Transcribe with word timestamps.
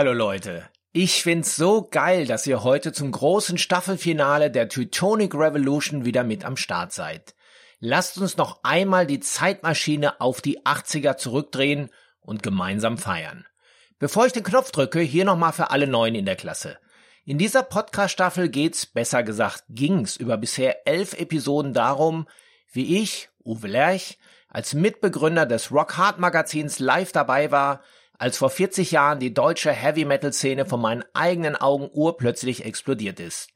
Hallo 0.00 0.14
Leute. 0.14 0.64
Ich 0.92 1.22
find's 1.22 1.56
so 1.56 1.82
geil, 1.82 2.24
dass 2.24 2.46
ihr 2.46 2.64
heute 2.64 2.90
zum 2.90 3.12
großen 3.12 3.58
Staffelfinale 3.58 4.50
der 4.50 4.70
Teutonic 4.70 5.34
Revolution 5.34 6.06
wieder 6.06 6.24
mit 6.24 6.42
am 6.46 6.56
Start 6.56 6.94
seid. 6.94 7.34
Lasst 7.80 8.16
uns 8.16 8.38
noch 8.38 8.60
einmal 8.62 9.06
die 9.06 9.20
Zeitmaschine 9.20 10.18
auf 10.18 10.40
die 10.40 10.62
80er 10.62 11.18
zurückdrehen 11.18 11.90
und 12.22 12.42
gemeinsam 12.42 12.96
feiern. 12.96 13.44
Bevor 13.98 14.24
ich 14.24 14.32
den 14.32 14.42
Knopf 14.42 14.70
drücke, 14.70 15.00
hier 15.00 15.26
nochmal 15.26 15.52
für 15.52 15.70
alle 15.70 15.86
Neuen 15.86 16.14
in 16.14 16.24
der 16.24 16.36
Klasse. 16.36 16.78
In 17.26 17.36
dieser 17.36 17.62
Podcast-Staffel 17.62 18.48
geht's, 18.48 18.86
besser 18.86 19.22
gesagt 19.22 19.64
ging's, 19.68 20.16
über 20.16 20.38
bisher 20.38 20.86
elf 20.86 21.12
Episoden 21.12 21.74
darum, 21.74 22.26
wie 22.72 23.02
ich, 23.02 23.28
Uwe 23.44 23.68
Lerch, 23.68 24.16
als 24.48 24.72
Mitbegründer 24.72 25.44
des 25.44 25.70
Rock 25.70 25.98
Hard 25.98 26.18
Magazins 26.18 26.78
live 26.78 27.12
dabei 27.12 27.50
war, 27.50 27.82
als 28.20 28.36
vor 28.36 28.50
40 28.50 28.90
Jahren 28.90 29.18
die 29.18 29.32
deutsche 29.32 29.72
Heavy 29.72 30.04
Metal 30.04 30.30
Szene 30.30 30.66
von 30.66 30.78
meinen 30.78 31.04
eigenen 31.14 31.56
Augen 31.56 31.88
urplötzlich 31.90 32.66
explodiert 32.66 33.18
ist. 33.18 33.48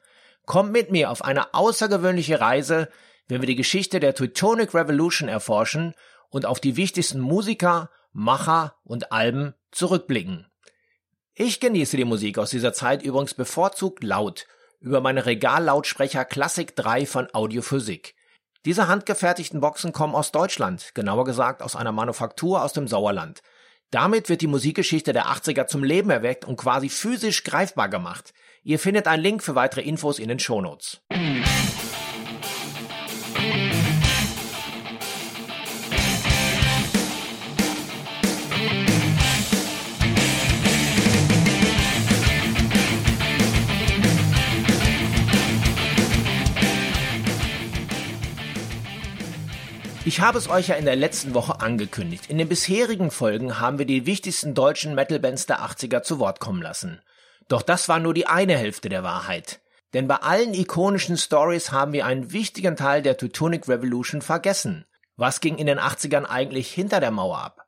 Kommt 0.47 0.73
mit 0.73 0.91
mir 0.91 1.11
auf 1.11 1.23
eine 1.23 1.53
außergewöhnliche 1.53 2.41
Reise, 2.41 2.89
wenn 3.29 3.43
wir 3.43 3.47
die 3.47 3.57
Geschichte 3.57 4.01
der 4.01 4.15
Teutonic 4.15 4.75
Revolution 4.75 5.29
erforschen 5.29 5.93
und 6.31 6.47
auf 6.47 6.61
die 6.61 6.77
wichtigsten 6.77 7.21
Musiker, 7.21 7.91
Macher 8.13 8.75
und 8.85 9.13
Alben 9.13 9.53
zurückblicken. 9.71 10.47
Ich 11.35 11.61
genieße 11.61 11.99
die 11.99 12.07
Musik 12.07 12.39
aus 12.39 12.49
dieser 12.49 12.73
Zeit 12.73 13.03
übrigens 13.03 13.35
bevorzugt 13.35 14.03
laut 14.03 14.47
über 14.81 15.03
meine 15.03 15.27
Regallautsprecher 15.27 16.25
Classic 16.25 16.75
3 16.75 17.05
von 17.05 17.29
Audiophysik. 17.35 18.15
Diese 18.65 18.89
handgefertigten 18.89 19.61
Boxen 19.61 19.93
kommen 19.93 20.15
aus 20.15 20.33
Deutschland, 20.33 20.95
genauer 20.95 21.27
gesagt 21.27 21.61
aus 21.61 21.77
einer 21.77 21.93
Manufaktur 21.93 22.63
aus 22.63 22.73
dem 22.73 22.89
Sauerland. 22.89 23.43
Damit 23.95 24.29
wird 24.29 24.41
die 24.41 24.49
Musikgeschichte 24.49 25.13
der 25.13 25.27
80er 25.27 25.69
zum 25.69 25.85
Leben 25.85 26.11
erweckt 26.11 26.45
und 26.45 26.57
quasi 26.57 26.89
physisch 26.89 27.45
greifbar 27.45 27.89
gemacht. 27.89 28.35
Ihr 28.65 28.81
findet 28.81 29.07
einen 29.07 29.23
Link 29.23 29.41
für 29.41 29.55
weitere 29.55 29.83
Infos 29.83 30.19
in 30.19 30.29
den 30.29 30.41
Shownotes. 30.41 31.01
Ich 50.07 50.21
habe 50.21 50.37
es 50.37 50.51
euch 50.51 50.69
ja 50.69 50.75
in 50.75 50.85
der 50.85 50.97
letzten 50.97 51.33
Woche 51.33 51.63
angekündigt. 51.63 52.29
In 52.29 52.37
den 52.37 52.47
bisherigen 52.47 53.11
Folgen 53.11 53.59
haben 53.59 53.79
wir 53.79 53.87
die 53.87 54.05
wichtigsten 54.05 54.53
deutschen 54.53 54.95
Metal-Bands 54.95 55.47
der 55.47 55.61
80er 55.61 56.03
zu 56.03 56.19
Wort 56.19 56.41
kommen 56.41 56.61
lassen. 56.61 57.01
Doch 57.49 57.63
das 57.63 57.89
war 57.89 58.01
nur 58.01 58.13
die 58.13 58.27
eine 58.27 58.55
Hälfte 58.59 58.91
der 58.91 59.03
Wahrheit. 59.03 59.61
Denn 59.95 60.07
bei 60.07 60.17
allen 60.17 60.53
ikonischen 60.53 61.17
Stories 61.17 61.73
haben 61.73 61.95
wir 61.95 62.05
einen 62.05 62.33
wichtigen 62.33 62.77
Teil 62.77 63.01
der 63.01 63.17
Teutonic 63.17 63.67
Revolution 63.67 64.21
vergessen. 64.21 64.85
Was 65.17 65.41
ging 65.41 65.57
in 65.57 65.67
den 65.67 65.79
80ern 65.79 66.27
eigentlich 66.27 66.71
hinter 66.71 67.01
der 67.01 67.11
Mauer 67.11 67.39
ab? 67.39 67.67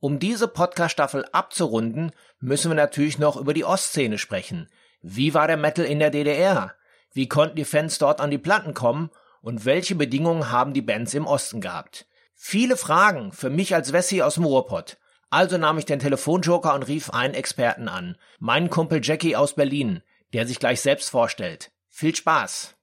Um 0.00 0.18
diese 0.18 0.48
Podcast-Staffel 0.48 1.24
abzurunden, 1.30 2.10
müssen 2.40 2.72
wir 2.72 2.76
natürlich 2.76 3.20
noch 3.20 3.36
über 3.36 3.54
die 3.54 3.64
Ostszene 3.64 4.18
sprechen. 4.18 4.68
Wie 5.02 5.34
war 5.34 5.46
der 5.46 5.56
Metal 5.56 5.84
in 5.84 6.00
der 6.00 6.10
DDR? 6.10 6.74
Wie 7.12 7.28
konnten 7.28 7.54
die 7.54 7.64
Fans 7.64 7.98
dort 7.98 8.20
an 8.20 8.32
die 8.32 8.38
Platten 8.38 8.74
kommen 8.74 9.10
und 9.46 9.64
welche 9.64 9.94
Bedingungen 9.94 10.50
haben 10.50 10.72
die 10.72 10.82
Bands 10.82 11.14
im 11.14 11.24
Osten 11.24 11.60
gehabt? 11.60 12.08
Viele 12.34 12.76
Fragen 12.76 13.30
für 13.30 13.48
mich 13.48 13.76
als 13.76 13.92
Wessi 13.92 14.20
aus 14.20 14.34
dem 14.34 14.44
Ruhrpott. 14.44 14.98
Also 15.30 15.56
nahm 15.56 15.78
ich 15.78 15.84
den 15.84 16.00
Telefonjoker 16.00 16.74
und 16.74 16.82
rief 16.82 17.10
einen 17.10 17.34
Experten 17.34 17.86
an, 17.86 18.16
meinen 18.40 18.70
Kumpel 18.70 18.98
Jackie 19.00 19.36
aus 19.36 19.54
Berlin, 19.54 20.02
der 20.32 20.48
sich 20.48 20.58
gleich 20.58 20.80
selbst 20.80 21.10
vorstellt. 21.10 21.70
Viel 21.88 22.16
Spaß! 22.16 22.74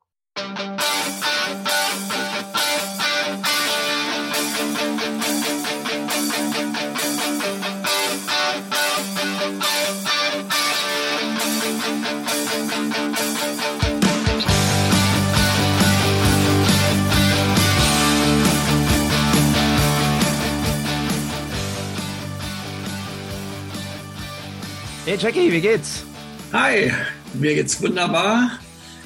Hey 25.06 25.18
Jackie, 25.18 25.52
wie 25.52 25.60
geht's? 25.60 26.06
Hi, 26.54 26.90
mir 27.34 27.56
geht's 27.56 27.82
wunderbar. 27.82 28.52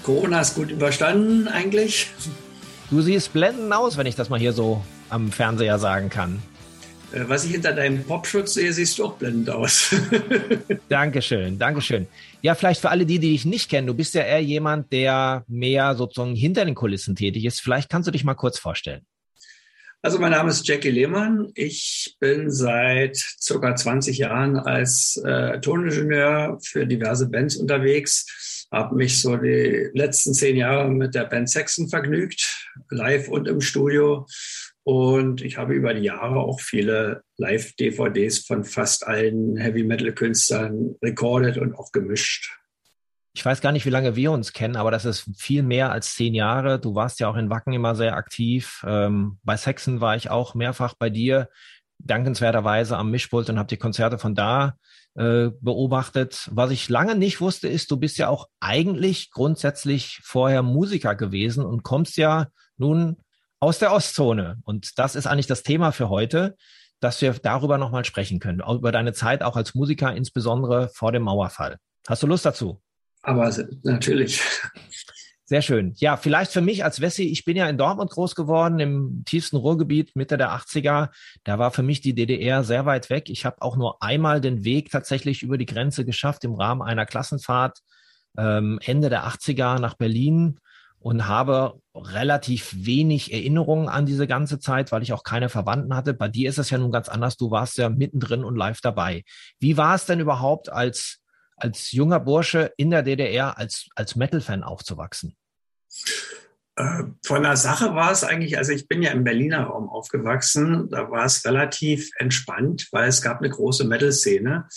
Corona 0.04 0.42
ist 0.42 0.54
gut 0.54 0.70
überstanden 0.70 1.48
eigentlich. 1.48 2.12
Du 2.92 3.02
siehst 3.02 3.34
blendend 3.34 3.74
aus, 3.74 3.98
wenn 3.98 4.06
ich 4.06 4.14
das 4.14 4.30
mal 4.30 4.40
hier 4.40 4.54
so 4.54 4.84
am 5.10 5.32
Fernseher 5.32 5.80
sagen 5.80 6.10
kann. 6.10 6.40
Äh, 7.12 7.24
was 7.28 7.46
ich 7.46 7.52
hinter 7.52 7.74
deinem 7.74 8.04
Popschutz 8.04 8.54
sehe, 8.54 8.72
siehst 8.74 9.00
du 9.00 9.06
auch 9.06 9.14
blendend 9.14 9.50
aus. 9.50 9.96
Dankeschön, 10.90 11.58
Dankeschön. 11.58 12.06
Ja, 12.44 12.54
vielleicht 12.54 12.82
für 12.82 12.92
alle 12.92 13.08
die, 13.08 13.18
die 13.18 13.32
dich 13.32 13.46
nicht 13.46 13.68
kennen, 13.68 13.88
du 13.88 13.96
bist 13.96 14.14
ja 14.14 14.22
eher 14.22 14.44
jemand, 14.44 14.92
der 14.94 15.46
mehr 15.48 15.96
sozusagen 15.96 16.36
hinter 16.36 16.64
den 16.64 16.76
Kulissen 16.76 17.16
tätig 17.16 17.44
ist. 17.44 17.60
Vielleicht 17.60 17.90
kannst 17.90 18.08
du 18.08 18.12
dich 18.12 18.24
mal 18.24 18.36
kurz 18.36 18.60
vorstellen. 18.60 19.02
Also 20.08 20.20
mein 20.20 20.32
Name 20.32 20.52
ist 20.52 20.66
Jackie 20.66 20.90
Lehmann. 20.90 21.52
Ich 21.54 22.16
bin 22.22 22.50
seit 22.50 23.18
circa 23.18 23.76
20 23.76 24.18
Jahren 24.20 24.56
als 24.56 25.22
äh, 25.26 25.60
Toningenieur 25.60 26.58
für 26.64 26.88
diverse 26.88 27.28
Bands 27.28 27.58
unterwegs. 27.58 28.66
Habe 28.72 28.96
mich 28.96 29.22
so 29.22 29.36
die 29.36 29.90
letzten 29.92 30.34
zehn 30.34 30.56
Jahre 30.56 30.90
mit 30.90 31.14
der 31.14 31.26
Band 31.26 31.50
Saxon 31.50 31.90
vergnügt, 31.90 32.70
live 32.90 33.28
und 33.28 33.50
im 33.50 33.60
Studio. 33.60 34.26
Und 34.84 35.42
ich 35.42 35.58
habe 35.58 35.74
über 35.74 35.94
die 35.94 36.06
Jahre 36.06 36.40
auch 36.40 36.62
viele 36.62 37.22
Live-DVDs 37.36 38.46
von 38.46 38.64
fast 38.64 39.06
allen 39.06 39.58
Heavy-Metal-Künstlern 39.58 40.96
recorded 41.04 41.58
und 41.58 41.76
auch 41.76 41.92
gemischt 41.92 42.50
ich 43.38 43.46
weiß 43.46 43.62
gar 43.62 43.72
nicht, 43.72 43.86
wie 43.86 43.92
lange 43.92 44.16
wir 44.16 44.32
uns 44.32 44.52
kennen, 44.52 44.76
aber 44.76 44.90
das 44.90 45.06
ist 45.06 45.30
viel 45.38 45.62
mehr 45.62 45.92
als 45.92 46.16
zehn 46.16 46.34
Jahre. 46.34 46.80
Du 46.80 46.96
warst 46.96 47.20
ja 47.20 47.30
auch 47.30 47.36
in 47.36 47.52
Wacken 47.52 47.72
immer 47.72 47.94
sehr 47.94 48.16
aktiv. 48.16 48.84
Ähm, 48.84 49.38
bei 49.44 49.56
Saxon 49.56 50.02
war 50.02 50.16
ich 50.16 50.32
auch 50.32 50.56
mehrfach 50.56 50.96
bei 50.98 51.12
dir, 51.12 51.48
dankenswerterweise 52.00 52.98
am 52.98 53.12
Mischpult 53.12 53.52
und 53.52 53.60
habe 53.60 53.68
die 53.68 53.78
Konzerte 53.78 54.18
von 54.18 54.34
da 54.34 54.78
äh, 55.14 55.50
beobachtet. 55.62 56.50
Was 56.52 56.72
ich 56.72 56.90
lange 56.90 57.14
nicht 57.14 57.40
wusste, 57.40 57.68
ist, 57.68 57.92
du 57.92 57.98
bist 57.98 58.18
ja 58.18 58.28
auch 58.28 58.48
eigentlich 58.60 59.30
grundsätzlich 59.30 60.20
vorher 60.24 60.64
Musiker 60.64 61.14
gewesen 61.14 61.64
und 61.64 61.84
kommst 61.84 62.18
ja 62.18 62.48
nun 62.78 63.18
aus 63.60 63.78
der 63.78 63.94
Ostzone. 63.94 64.58
Und 64.64 64.98
das 64.98 65.16
ist 65.16 65.28
eigentlich 65.28 65.46
das 65.46 65.62
Thema 65.62 65.92
für 65.92 66.10
heute, 66.10 66.56
dass 67.02 67.22
wir 67.22 67.34
darüber 67.34 67.78
nochmal 67.78 68.04
sprechen 68.04 68.40
können, 68.40 68.62
über 68.68 68.92
deine 68.92 69.14
Zeit 69.14 69.44
auch 69.44 69.56
als 69.56 69.76
Musiker, 69.76 70.16
insbesondere 70.16 70.90
vor 70.90 71.12
dem 71.12 71.22
Mauerfall. 71.22 71.78
Hast 72.08 72.24
du 72.24 72.28
Lust 72.28 72.44
dazu? 72.44 72.82
Aber 73.28 73.54
natürlich. 73.84 74.42
Sehr 75.44 75.62
schön. 75.62 75.94
Ja, 75.98 76.16
vielleicht 76.16 76.52
für 76.52 76.62
mich 76.62 76.86
als 76.86 77.02
Wessi, 77.02 77.24
ich 77.24 77.44
bin 77.44 77.58
ja 77.58 77.68
in 77.68 77.78
Dortmund 77.78 78.10
groß 78.10 78.36
geworden, 78.36 78.80
im 78.80 79.24
tiefsten 79.26 79.58
Ruhrgebiet, 79.58 80.16
Mitte 80.16 80.38
der 80.38 80.52
80er. 80.52 81.10
Da 81.44 81.60
war 81.60 81.72
für 81.72 81.84
mich 81.84 82.00
die 82.00 82.16
DDR 82.16 82.64
sehr 82.64 82.86
weit 82.86 83.10
weg. 83.10 83.30
Ich 83.30 83.46
habe 83.46 83.62
auch 83.62 83.76
nur 83.76 84.02
einmal 84.02 84.40
den 84.40 84.64
Weg 84.64 84.92
tatsächlich 84.92 85.44
über 85.44 85.58
die 85.58 85.66
Grenze 85.66 86.06
geschafft 86.06 86.46
im 86.46 86.54
Rahmen 86.54 86.82
einer 86.82 87.06
Klassenfahrt 87.06 87.80
ähm, 88.38 88.80
Ende 88.86 89.10
der 89.10 89.26
80er 89.28 89.80
nach 89.80 89.96
Berlin 89.96 90.60
und 91.00 91.28
habe 91.28 91.82
relativ 91.94 92.74
wenig 92.78 93.34
Erinnerungen 93.34 93.90
an 93.90 94.06
diese 94.06 94.26
ganze 94.26 94.60
Zeit, 94.60 94.94
weil 94.94 95.04
ich 95.04 95.12
auch 95.12 95.24
keine 95.24 95.50
Verwandten 95.50 95.94
hatte. 95.94 96.14
Bei 96.14 96.30
dir 96.30 96.50
ist 96.50 96.60
es 96.60 96.70
ja 96.70 96.78
nun 96.78 96.92
ganz 96.92 97.10
anders. 97.10 97.36
Du 97.36 97.52
warst 97.52 97.78
ja 97.78 97.90
mittendrin 97.90 98.46
und 98.46 98.56
live 98.56 98.80
dabei. 98.80 99.24
Wie 99.60 99.76
war 99.76 99.96
es 99.96 100.06
denn 100.06 100.22
überhaupt 100.22 100.72
als 100.72 101.20
als 101.58 101.92
junger 101.92 102.20
Bursche 102.20 102.72
in 102.78 102.92
der 102.92 103.04
DDR 103.04 103.58
als, 103.58 103.90
als 103.96 104.16
Metal-Fan 104.16 104.64
aufzuwachsen? 104.64 105.36
Äh, 106.76 107.04
von 107.26 107.44
der 107.44 107.58
Sache 107.58 107.96
war 107.96 108.12
es 108.12 108.24
eigentlich, 108.24 108.58
also 108.58 108.72
ich 108.72 108.88
bin 108.88 109.02
ja 109.02 109.12
im 109.12 109.24
Berliner 109.24 109.64
Raum 109.64 109.90
aufgewachsen, 109.90 110.90
da 110.90 111.10
war 111.10 111.26
es 111.26 111.44
relativ 111.44 112.10
entspannt, 112.18 112.88
weil 112.92 113.10
es 113.10 113.22
gab 113.22 113.40
eine 113.40 113.50
große 113.50 113.86
Metal-Szene 113.86 114.68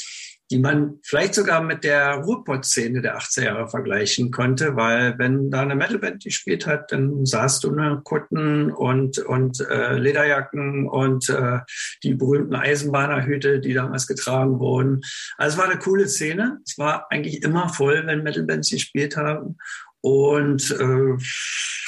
die 0.50 0.58
man 0.58 0.98
vielleicht 1.04 1.34
sogar 1.34 1.62
mit 1.62 1.84
der 1.84 2.14
Ruhrpott-Szene 2.14 3.00
der 3.00 3.18
80er 3.18 3.44
Jahre 3.44 3.68
vergleichen 3.68 4.32
konnte, 4.32 4.74
weil 4.74 5.16
wenn 5.18 5.50
da 5.50 5.62
eine 5.62 5.76
Metalband 5.76 6.24
gespielt 6.24 6.66
hat, 6.66 6.90
dann 6.90 7.24
sahst 7.24 7.62
du 7.62 7.70
eine 7.70 8.00
Kutten 8.02 8.72
und, 8.72 9.18
und 9.18 9.60
äh, 9.60 9.96
Lederjacken 9.96 10.88
und 10.88 11.28
äh, 11.28 11.60
die 12.02 12.14
berühmten 12.14 12.56
Eisenbahnerhüte, 12.56 13.60
die 13.60 13.74
damals 13.74 14.08
getragen 14.08 14.58
wurden. 14.58 15.02
Also 15.38 15.54
es 15.54 15.58
war 15.58 15.70
eine 15.70 15.78
coole 15.78 16.08
Szene. 16.08 16.58
Es 16.66 16.78
war 16.78 17.06
eigentlich 17.10 17.42
immer 17.42 17.68
voll, 17.68 18.02
wenn 18.06 18.24
Metalbands 18.24 18.70
gespielt 18.70 19.16
haben. 19.16 19.56
Und 20.00 20.70
äh, 20.72 21.16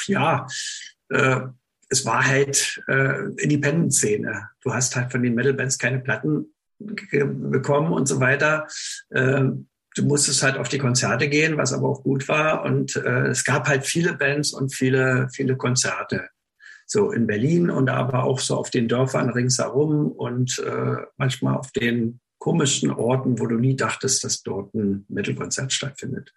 ja, 0.06 0.46
äh, 1.08 1.40
es 1.88 2.06
war 2.06 2.24
halt 2.24 2.80
äh, 2.86 3.24
Independent-Szene. 3.36 4.50
Du 4.62 4.72
hast 4.72 4.94
halt 4.94 5.10
von 5.10 5.22
den 5.22 5.34
Metal-Bands 5.34 5.78
keine 5.78 5.98
Platten 5.98 6.54
bekommen 6.82 7.92
und 7.92 8.06
so 8.06 8.20
weiter. 8.20 8.66
Ähm, 9.14 9.68
du 9.94 10.04
musstest 10.04 10.42
halt 10.42 10.56
auf 10.56 10.68
die 10.68 10.78
Konzerte 10.78 11.28
gehen, 11.28 11.56
was 11.56 11.72
aber 11.72 11.88
auch 11.88 12.02
gut 12.02 12.28
war. 12.28 12.64
Und 12.64 12.96
äh, 12.96 13.28
es 13.28 13.44
gab 13.44 13.68
halt 13.68 13.84
viele 13.84 14.14
Bands 14.14 14.52
und 14.52 14.74
viele, 14.74 15.28
viele 15.32 15.56
Konzerte. 15.56 16.28
So 16.86 17.10
in 17.10 17.26
Berlin 17.26 17.70
und 17.70 17.88
aber 17.88 18.24
auch 18.24 18.40
so 18.40 18.56
auf 18.56 18.70
den 18.70 18.88
Dörfern 18.88 19.30
ringsherum 19.30 20.12
und 20.12 20.58
äh, 20.58 20.96
manchmal 21.16 21.56
auf 21.56 21.70
den 21.72 22.20
komischen 22.38 22.90
Orten, 22.90 23.38
wo 23.38 23.46
du 23.46 23.56
nie 23.56 23.76
dachtest, 23.76 24.24
dass 24.24 24.42
dort 24.42 24.74
ein 24.74 25.06
Mittelkonzert 25.08 25.72
stattfindet. 25.72 26.32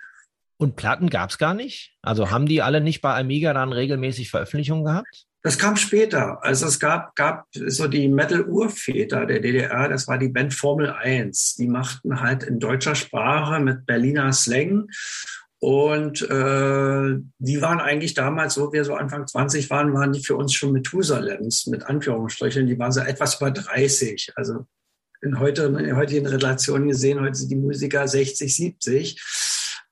Und 0.58 0.76
Platten 0.76 1.10
gab 1.10 1.32
es 1.32 1.38
gar 1.38 1.54
nicht? 1.54 1.98
Also 2.02 2.30
haben 2.32 2.46
die 2.46 2.62
alle 2.62 2.80
nicht 2.80 3.02
bei 3.02 3.18
Amiga 3.18 3.54
dann 3.54 3.74
regelmäßig 3.74 4.30
Veröffentlichungen 4.30 4.86
gehabt? 4.86 5.26
Das 5.46 5.60
kam 5.60 5.76
später. 5.76 6.44
Also 6.44 6.66
es 6.66 6.80
gab, 6.80 7.16
gab 7.16 7.46
so 7.54 7.88
die 7.88 8.08
Metal-Urväter 8.08 9.28
der 9.28 9.42
DDR, 9.42 9.88
das 9.88 10.08
war 10.08 10.18
die 10.18 10.30
Band 10.30 10.56
Formel 10.56 10.90
1. 10.90 11.54
Die 11.60 11.68
machten 11.68 12.20
halt 12.20 12.42
in 12.42 12.60
deutscher 12.60 12.96
Sprache 12.96 13.60
mit 13.60 13.86
Berliner 13.86 14.34
Slang. 14.34 14.88
Und 15.60 16.24
äh, 16.24 17.20
die 17.38 17.62
waren 17.62 17.80
eigentlich 17.80 18.16
damals, 18.16 18.60
wo 18.60 18.74
wir 18.74 18.86
so 18.86 18.96
Anfang 18.96 19.28
20 19.28 19.70
waren, 19.70 19.94
waren 19.94 20.14
die 20.14 20.24
für 20.24 20.36
uns 20.36 20.52
schon 20.52 20.72
Methusalems, 20.72 21.68
mit 21.68 21.84
Anführungsstrichen. 21.84 22.66
Die 22.66 22.80
waren 22.80 22.92
so 22.92 23.02
etwas 23.02 23.36
über 23.36 23.52
30. 23.52 24.32
Also 24.36 24.66
in, 25.22 25.40
heute, 25.40 25.66
in 25.66 25.96
heutigen 25.96 26.26
Relationen 26.26 26.88
gesehen, 26.88 27.22
heute 27.22 27.36
sind 27.36 27.52
die 27.52 27.56
Musiker 27.56 28.08
60, 28.08 28.56
70. 28.56 29.22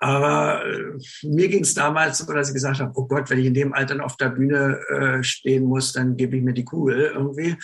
Aber 0.04 0.66
äh, 0.66 1.00
mir 1.24 1.48
ging 1.48 1.64
es 1.64 1.76
damals 1.76 2.18
so, 2.18 2.26
dass 2.26 2.50
ich 2.50 2.56
gesagt 2.56 2.82
habe, 2.82 2.92
oh 2.96 3.08
Gott, 3.08 3.30
wenn 3.30 3.40
ich 3.40 3.46
in 3.46 3.54
dem 3.54 3.72
Alter 3.72 4.04
auf 4.04 4.18
der 4.18 4.32
Bühne 4.32 4.78
äh, 4.90 5.24
stehen 5.24 5.64
muss, 5.64 5.94
dann 5.94 6.18
gebe 6.18 6.36
ich 6.36 6.44
mir 6.44 6.52
die 6.52 6.66
Kugel 6.66 7.14
irgendwie. 7.16 7.56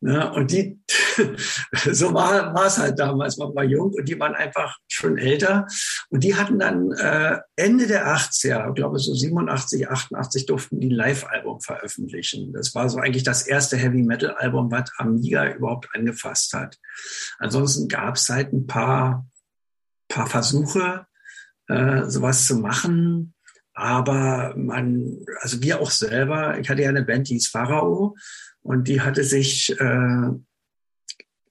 Ne? 0.00 0.32
Und 0.32 0.50
die, 0.50 0.80
so 1.92 2.12
war, 2.12 2.52
war 2.52 2.66
es 2.66 2.78
halt 2.78 2.98
damals, 2.98 3.36
man 3.36 3.54
war 3.54 3.62
jung 3.62 3.92
und 3.92 4.08
die 4.08 4.18
waren 4.18 4.34
einfach 4.34 4.76
schon 4.88 5.18
älter. 5.18 5.68
Und 6.10 6.24
die 6.24 6.34
hatten 6.34 6.58
dann 6.58 6.90
äh, 6.90 7.38
Ende 7.54 7.86
der 7.86 8.08
80er, 8.08 8.70
ich 8.70 8.74
glaube 8.74 8.98
so 8.98 9.14
87, 9.14 9.88
88, 9.88 10.46
durften 10.46 10.80
die 10.80 10.88
ein 10.88 10.96
Live-Album 10.96 11.60
veröffentlichen. 11.60 12.52
Das 12.54 12.74
war 12.74 12.88
so 12.88 12.98
eigentlich 12.98 13.22
das 13.22 13.46
erste 13.46 13.76
Heavy-Metal-Album, 13.76 14.72
was 14.72 14.90
Amiga 14.96 15.48
überhaupt 15.48 15.88
angefasst 15.94 16.54
hat. 16.54 16.76
Ansonsten 17.38 17.86
gab 17.86 18.16
es 18.16 18.28
halt 18.28 18.52
ein 18.52 18.66
paar, 18.66 19.28
paar 20.08 20.26
Versuche, 20.26 21.06
äh, 21.68 22.04
sowas 22.08 22.46
zu 22.46 22.56
machen. 22.56 23.34
Aber 23.74 24.54
man, 24.56 25.18
also 25.40 25.60
wir 25.62 25.80
auch 25.80 25.90
selber, 25.90 26.58
ich 26.58 26.68
hatte 26.70 26.82
ja 26.82 26.88
eine 26.88 27.04
Band, 27.04 27.28
die 27.28 27.34
hieß 27.34 27.48
Pharao 27.48 28.16
und 28.62 28.86
die 28.86 29.00
hatte 29.00 29.24
sich 29.24 29.74
äh, 29.80 30.30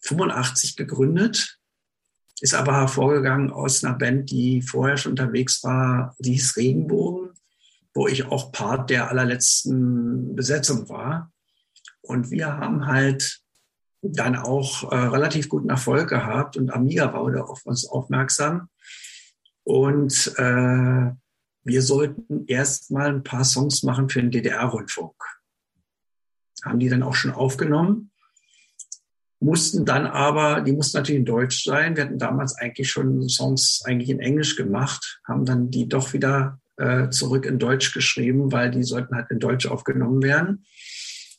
85 0.01 0.75
gegründet, 0.75 1.60
ist 2.39 2.56
aber 2.56 2.74
hervorgegangen 2.74 3.51
aus 3.51 3.83
einer 3.83 3.95
Band, 3.95 4.31
die 4.31 4.62
vorher 4.62 4.98
schon 4.98 5.13
unterwegs 5.13 5.63
war, 5.63 6.15
die 6.19 6.33
hieß 6.33 6.57
Regenbogen, 6.57 7.31
wo 7.94 8.07
ich 8.07 8.25
auch 8.25 8.51
Part 8.51 8.89
der 8.89 9.10
allerletzten 9.10 10.36
Besetzung 10.36 10.89
war. 10.89 11.31
Und 12.01 12.31
wir 12.31 12.57
haben 12.57 12.86
halt 12.88 13.42
dann 14.01 14.36
auch 14.36 14.92
äh, 14.92 14.95
relativ 14.95 15.48
guten 15.48 15.69
Erfolg 15.69 16.10
gehabt 16.10 16.57
und 16.57 16.71
Amiga 16.71 17.13
wurde 17.13 17.45
auf 17.45 17.65
uns 17.65 17.88
aufmerksam. 17.88 18.69
Und 19.63 20.33
äh, 20.38 21.12
wir 21.63 21.81
sollten 21.81 22.45
erst 22.48 22.92
mal 22.92 23.07
ein 23.07 23.24
paar 23.24 23.45
Songs 23.45 23.83
machen 23.83 24.10
für 24.10 24.21
den 24.21 24.31
DDR-Rundfunk. 24.31 25.15
Haben 26.63 26.80
die 26.80 26.89
dann 26.89 27.04
auch 27.04 27.15
schon 27.15 27.31
aufgenommen, 27.31 28.12
mussten 29.44 29.86
dann 29.86 30.07
aber, 30.07 30.62
die 30.62 30.71
mussten 30.71 30.98
natürlich 30.98 31.19
in 31.19 31.25
Deutsch 31.25 31.63
sein. 31.63 31.95
Wir 31.95 32.06
hatten 32.06 32.18
damals 32.18 32.57
eigentlich 32.57 32.89
schon 32.89 33.27
Songs 33.27 33.81
eigentlich 33.86 34.10
in 34.10 34.19
Englisch 34.19 34.56
gemacht, 34.56 35.21
haben 35.27 35.45
dann 35.45 35.69
die 35.69 35.88
doch 35.88 36.13
wieder 36.13 36.60
äh, 36.77 37.10
zurück 37.10 37.45
in 37.45 37.60
Deutsch 37.60 37.94
geschrieben, 37.94 38.51
weil 38.51 38.71
die 38.71 38.83
sollten 38.83 39.15
halt 39.15 39.30
in 39.30 39.39
Deutsch 39.39 39.65
aufgenommen 39.65 40.24
werden. 40.24 40.65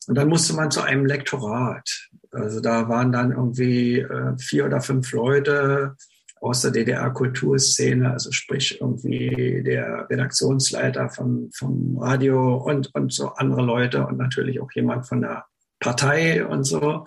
Und 0.07 0.17
dann 0.17 0.29
musste 0.29 0.53
man 0.53 0.71
zu 0.71 0.83
einem 0.83 1.07
Lektorat. 1.07 2.11
Also 2.31 2.61
da 2.61 2.89
waren 2.89 3.11
dann 3.11 3.33
irgendwie 3.33 4.01
äh, 4.01 4.37
vier 4.39 4.67
oder 4.67 4.81
fünf 4.81 5.11
Leute, 5.13 5.97
aus 6.45 6.61
der 6.61 6.71
DDR-Kulturszene, 6.73 8.11
also 8.11 8.31
sprich 8.31 8.81
irgendwie 8.81 9.63
der 9.65 10.07
Redaktionsleiter 10.11 11.09
vom, 11.09 11.51
vom 11.53 11.99
Radio 11.99 12.57
und, 12.57 12.95
und 12.95 13.13
so 13.13 13.29
andere 13.29 13.63
Leute 13.63 14.07
und 14.07 14.19
natürlich 14.19 14.61
auch 14.61 14.71
jemand 14.73 15.09
von 15.09 15.23
der 15.23 15.47
Partei 15.81 16.45
und 16.47 16.65
so. 16.65 17.07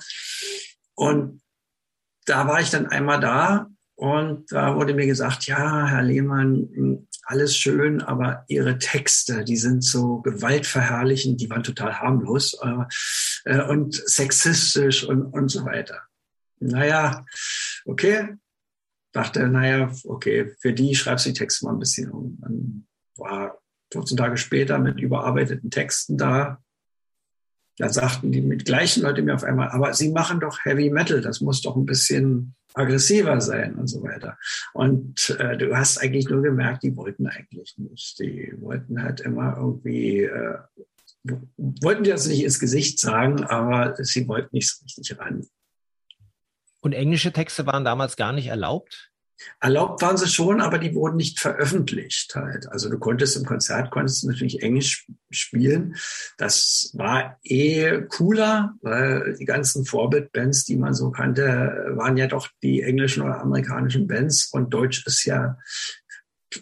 Und 0.95 1.41
da 2.25 2.47
war 2.47 2.59
ich 2.61 2.71
dann 2.71 2.87
einmal 2.87 3.19
da 3.19 3.67
und 3.95 4.51
da 4.51 4.75
wurde 4.75 4.93
mir 4.93 5.05
gesagt, 5.05 5.45
ja, 5.45 5.87
Herr 5.87 6.03
Lehmann, 6.03 7.07
alles 7.23 7.57
schön, 7.57 8.01
aber 8.01 8.43
Ihre 8.47 8.79
Texte, 8.79 9.43
die 9.43 9.57
sind 9.57 9.83
so 9.83 10.21
gewaltverherrlichend, 10.21 11.41
die 11.41 11.49
waren 11.49 11.63
total 11.63 11.99
harmlos 11.99 12.57
äh, 13.45 13.61
und 13.61 13.93
sexistisch 13.93 15.03
und, 15.03 15.25
und 15.25 15.49
so 15.49 15.65
weiter. 15.65 16.01
Naja, 16.59 17.25
okay, 17.85 18.35
dachte, 19.17 19.47
naja, 19.47 19.91
okay, 20.05 20.51
für 20.59 20.73
die 20.73 20.95
schreibst 20.95 21.25
du 21.25 21.29
die 21.29 21.39
Texte 21.39 21.65
mal 21.65 21.73
ein 21.73 21.79
bisschen 21.79 22.11
um. 22.11 22.37
Dann 22.39 22.87
war 23.17 23.57
14 23.91 24.17
Tage 24.17 24.37
später 24.37 24.79
mit 24.79 24.99
überarbeiteten 24.99 25.71
Texten 25.71 26.17
da. 26.17 26.61
Da 27.77 27.89
sagten 27.89 28.31
die 28.31 28.41
mit 28.41 28.65
gleichen 28.65 29.03
Leute 29.03 29.21
mir 29.21 29.35
auf 29.35 29.43
einmal, 29.43 29.69
aber 29.69 29.93
sie 29.93 30.11
machen 30.11 30.39
doch 30.39 30.65
Heavy 30.65 30.89
Metal, 30.89 31.21
das 31.21 31.41
muss 31.41 31.61
doch 31.61 31.75
ein 31.75 31.85
bisschen 31.85 32.55
aggressiver 32.73 33.39
sein 33.41 33.75
und 33.75 33.87
so 33.87 34.03
weiter. 34.03 34.37
Und 34.73 35.35
äh, 35.39 35.57
du 35.57 35.75
hast 35.75 35.97
eigentlich 35.97 36.29
nur 36.29 36.41
gemerkt, 36.41 36.83
die 36.83 36.95
wollten 36.95 37.27
eigentlich 37.27 37.75
nicht. 37.77 38.19
Die 38.19 38.53
wollten 38.57 39.01
halt 39.01 39.21
immer 39.21 39.57
irgendwie, 39.57 40.23
äh, 40.23 40.57
wollten 41.57 42.03
dir 42.03 42.13
das 42.13 42.27
nicht 42.27 42.43
ins 42.43 42.59
Gesicht 42.59 42.99
sagen, 42.99 43.43
aber 43.43 43.95
sie 44.03 44.27
wollten 44.27 44.55
nicht 44.55 44.69
so 44.69 44.83
richtig 44.83 45.19
ran. 45.19 45.45
Und 46.81 46.93
englische 46.93 47.31
Texte 47.31 47.65
waren 47.65 47.85
damals 47.85 48.15
gar 48.15 48.33
nicht 48.33 48.47
erlaubt? 48.47 49.11
Erlaubt 49.59 50.01
waren 50.01 50.17
sie 50.17 50.27
schon, 50.27 50.61
aber 50.61 50.79
die 50.79 50.95
wurden 50.95 51.17
nicht 51.17 51.39
veröffentlicht 51.39 52.33
halt. 52.35 52.67
Also 52.69 52.89
du 52.89 52.97
konntest 52.97 53.37
im 53.37 53.45
Konzert 53.45 53.91
konntest 53.91 54.25
natürlich 54.25 54.63
Englisch 54.63 55.07
spielen. 55.29 55.95
Das 56.37 56.91
war 56.95 57.37
eh 57.43 58.01
cooler, 58.09 58.73
weil 58.81 59.35
die 59.35 59.45
ganzen 59.45 59.85
Vorbildbands, 59.85 60.65
die 60.65 60.75
man 60.75 60.95
so 60.95 61.11
kannte, 61.11 61.93
waren 61.95 62.17
ja 62.17 62.27
doch 62.27 62.49
die 62.63 62.81
englischen 62.81 63.21
oder 63.21 63.39
amerikanischen 63.39 64.07
Bands 64.07 64.49
und 64.51 64.73
Deutsch 64.73 65.05
ist 65.05 65.25
ja 65.25 65.57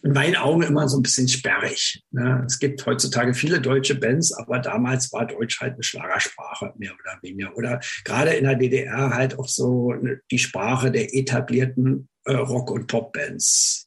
in 0.04 0.14
meinen 0.14 0.36
Augen 0.36 0.64
immer 0.64 0.88
so 0.88 0.98
ein 0.98 1.04
bisschen 1.04 1.28
sperrig. 1.28 2.04
Ne? 2.12 2.44
Es 2.46 2.60
gibt 2.60 2.86
heutzutage 2.86 3.34
viele 3.34 3.62
deutsche 3.62 3.96
Bands, 3.96 4.34
aber 4.34 4.60
damals 4.60 5.12
war 5.14 5.28
Deutsch 5.28 5.60
halt 5.62 5.74
eine 5.74 5.84
Schlagersprache, 5.84 6.74
mehr 6.78 6.94
oder 6.94 7.20
weniger. 7.22 7.56
Oder 7.56 7.80
gerade 8.04 8.32
in 8.32 8.46
der 8.46 8.56
DDR 8.56 9.12
halt 9.12 9.38
auch 9.38 9.48
so 9.48 9.94
die 10.32 10.40
Sprache 10.40 10.92
der 10.92 11.14
etablierten 11.14 12.10
äh, 12.26 12.34
Rock- 12.34 12.72
und 12.72 12.88
Popbands. 12.88 13.85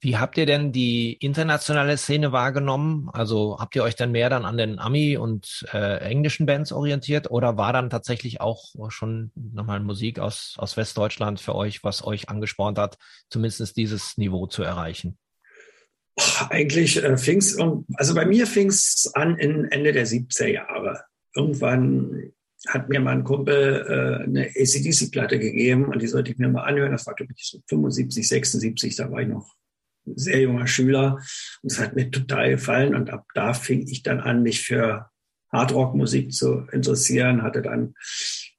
Wie 0.00 0.16
habt 0.16 0.38
ihr 0.38 0.46
denn 0.46 0.70
die 0.70 1.14
internationale 1.14 1.96
Szene 1.96 2.30
wahrgenommen? 2.30 3.10
Also 3.12 3.58
habt 3.58 3.74
ihr 3.74 3.82
euch 3.82 3.96
dann 3.96 4.12
mehr 4.12 4.30
dann 4.30 4.44
an 4.44 4.56
den 4.56 4.78
Ami- 4.78 5.16
und 5.16 5.66
äh, 5.72 5.98
englischen 5.98 6.46
Bands 6.46 6.70
orientiert 6.70 7.32
oder 7.32 7.56
war 7.56 7.72
dann 7.72 7.90
tatsächlich 7.90 8.40
auch 8.40 8.74
schon 8.90 9.32
nochmal 9.34 9.80
Musik 9.80 10.20
aus, 10.20 10.54
aus 10.56 10.76
Westdeutschland 10.76 11.40
für 11.40 11.56
euch, 11.56 11.82
was 11.82 12.04
euch 12.04 12.28
angespornt 12.28 12.78
hat, 12.78 12.96
zumindest 13.28 13.76
dieses 13.76 14.16
Niveau 14.16 14.46
zu 14.46 14.62
erreichen? 14.62 15.18
Eigentlich 16.48 17.02
äh, 17.02 17.16
fing 17.16 17.38
es, 17.38 17.58
also 17.94 18.14
bei 18.14 18.24
mir 18.24 18.46
fing 18.46 18.68
es 18.68 19.10
an 19.14 19.36
in 19.36 19.64
Ende 19.64 19.92
der 19.92 20.06
70er 20.06 20.46
Jahre. 20.46 21.02
Irgendwann 21.34 22.32
hat 22.68 22.88
mir 22.88 23.00
mein 23.00 23.24
Kumpel 23.24 23.84
äh, 23.88 24.24
eine 24.24 24.46
ACDC-Platte 24.46 25.40
gegeben 25.40 25.86
und 25.86 26.02
die 26.02 26.08
sollte 26.08 26.30
ich 26.30 26.38
mir 26.38 26.48
mal 26.48 26.62
anhören. 26.62 26.92
Das 26.92 27.06
war, 27.06 27.14
glaube 27.14 27.32
ich, 27.36 27.48
so 27.48 27.58
75, 27.66 28.28
76, 28.28 28.96
da 28.96 29.10
war 29.10 29.22
ich 29.22 29.28
noch 29.28 29.58
sehr 30.16 30.40
junger 30.40 30.66
Schüler. 30.66 31.18
Und 31.62 31.72
es 31.72 31.78
hat 31.78 31.94
mir 31.94 32.10
total 32.10 32.50
gefallen. 32.50 32.94
Und 32.94 33.10
ab 33.10 33.26
da 33.34 33.54
fing 33.54 33.86
ich 33.86 34.02
dann 34.02 34.20
an, 34.20 34.42
mich 34.42 34.62
für 34.62 35.10
Hardrock-Musik 35.52 36.32
zu 36.32 36.66
interessieren. 36.72 37.42
Hatte 37.42 37.62
dann 37.62 37.94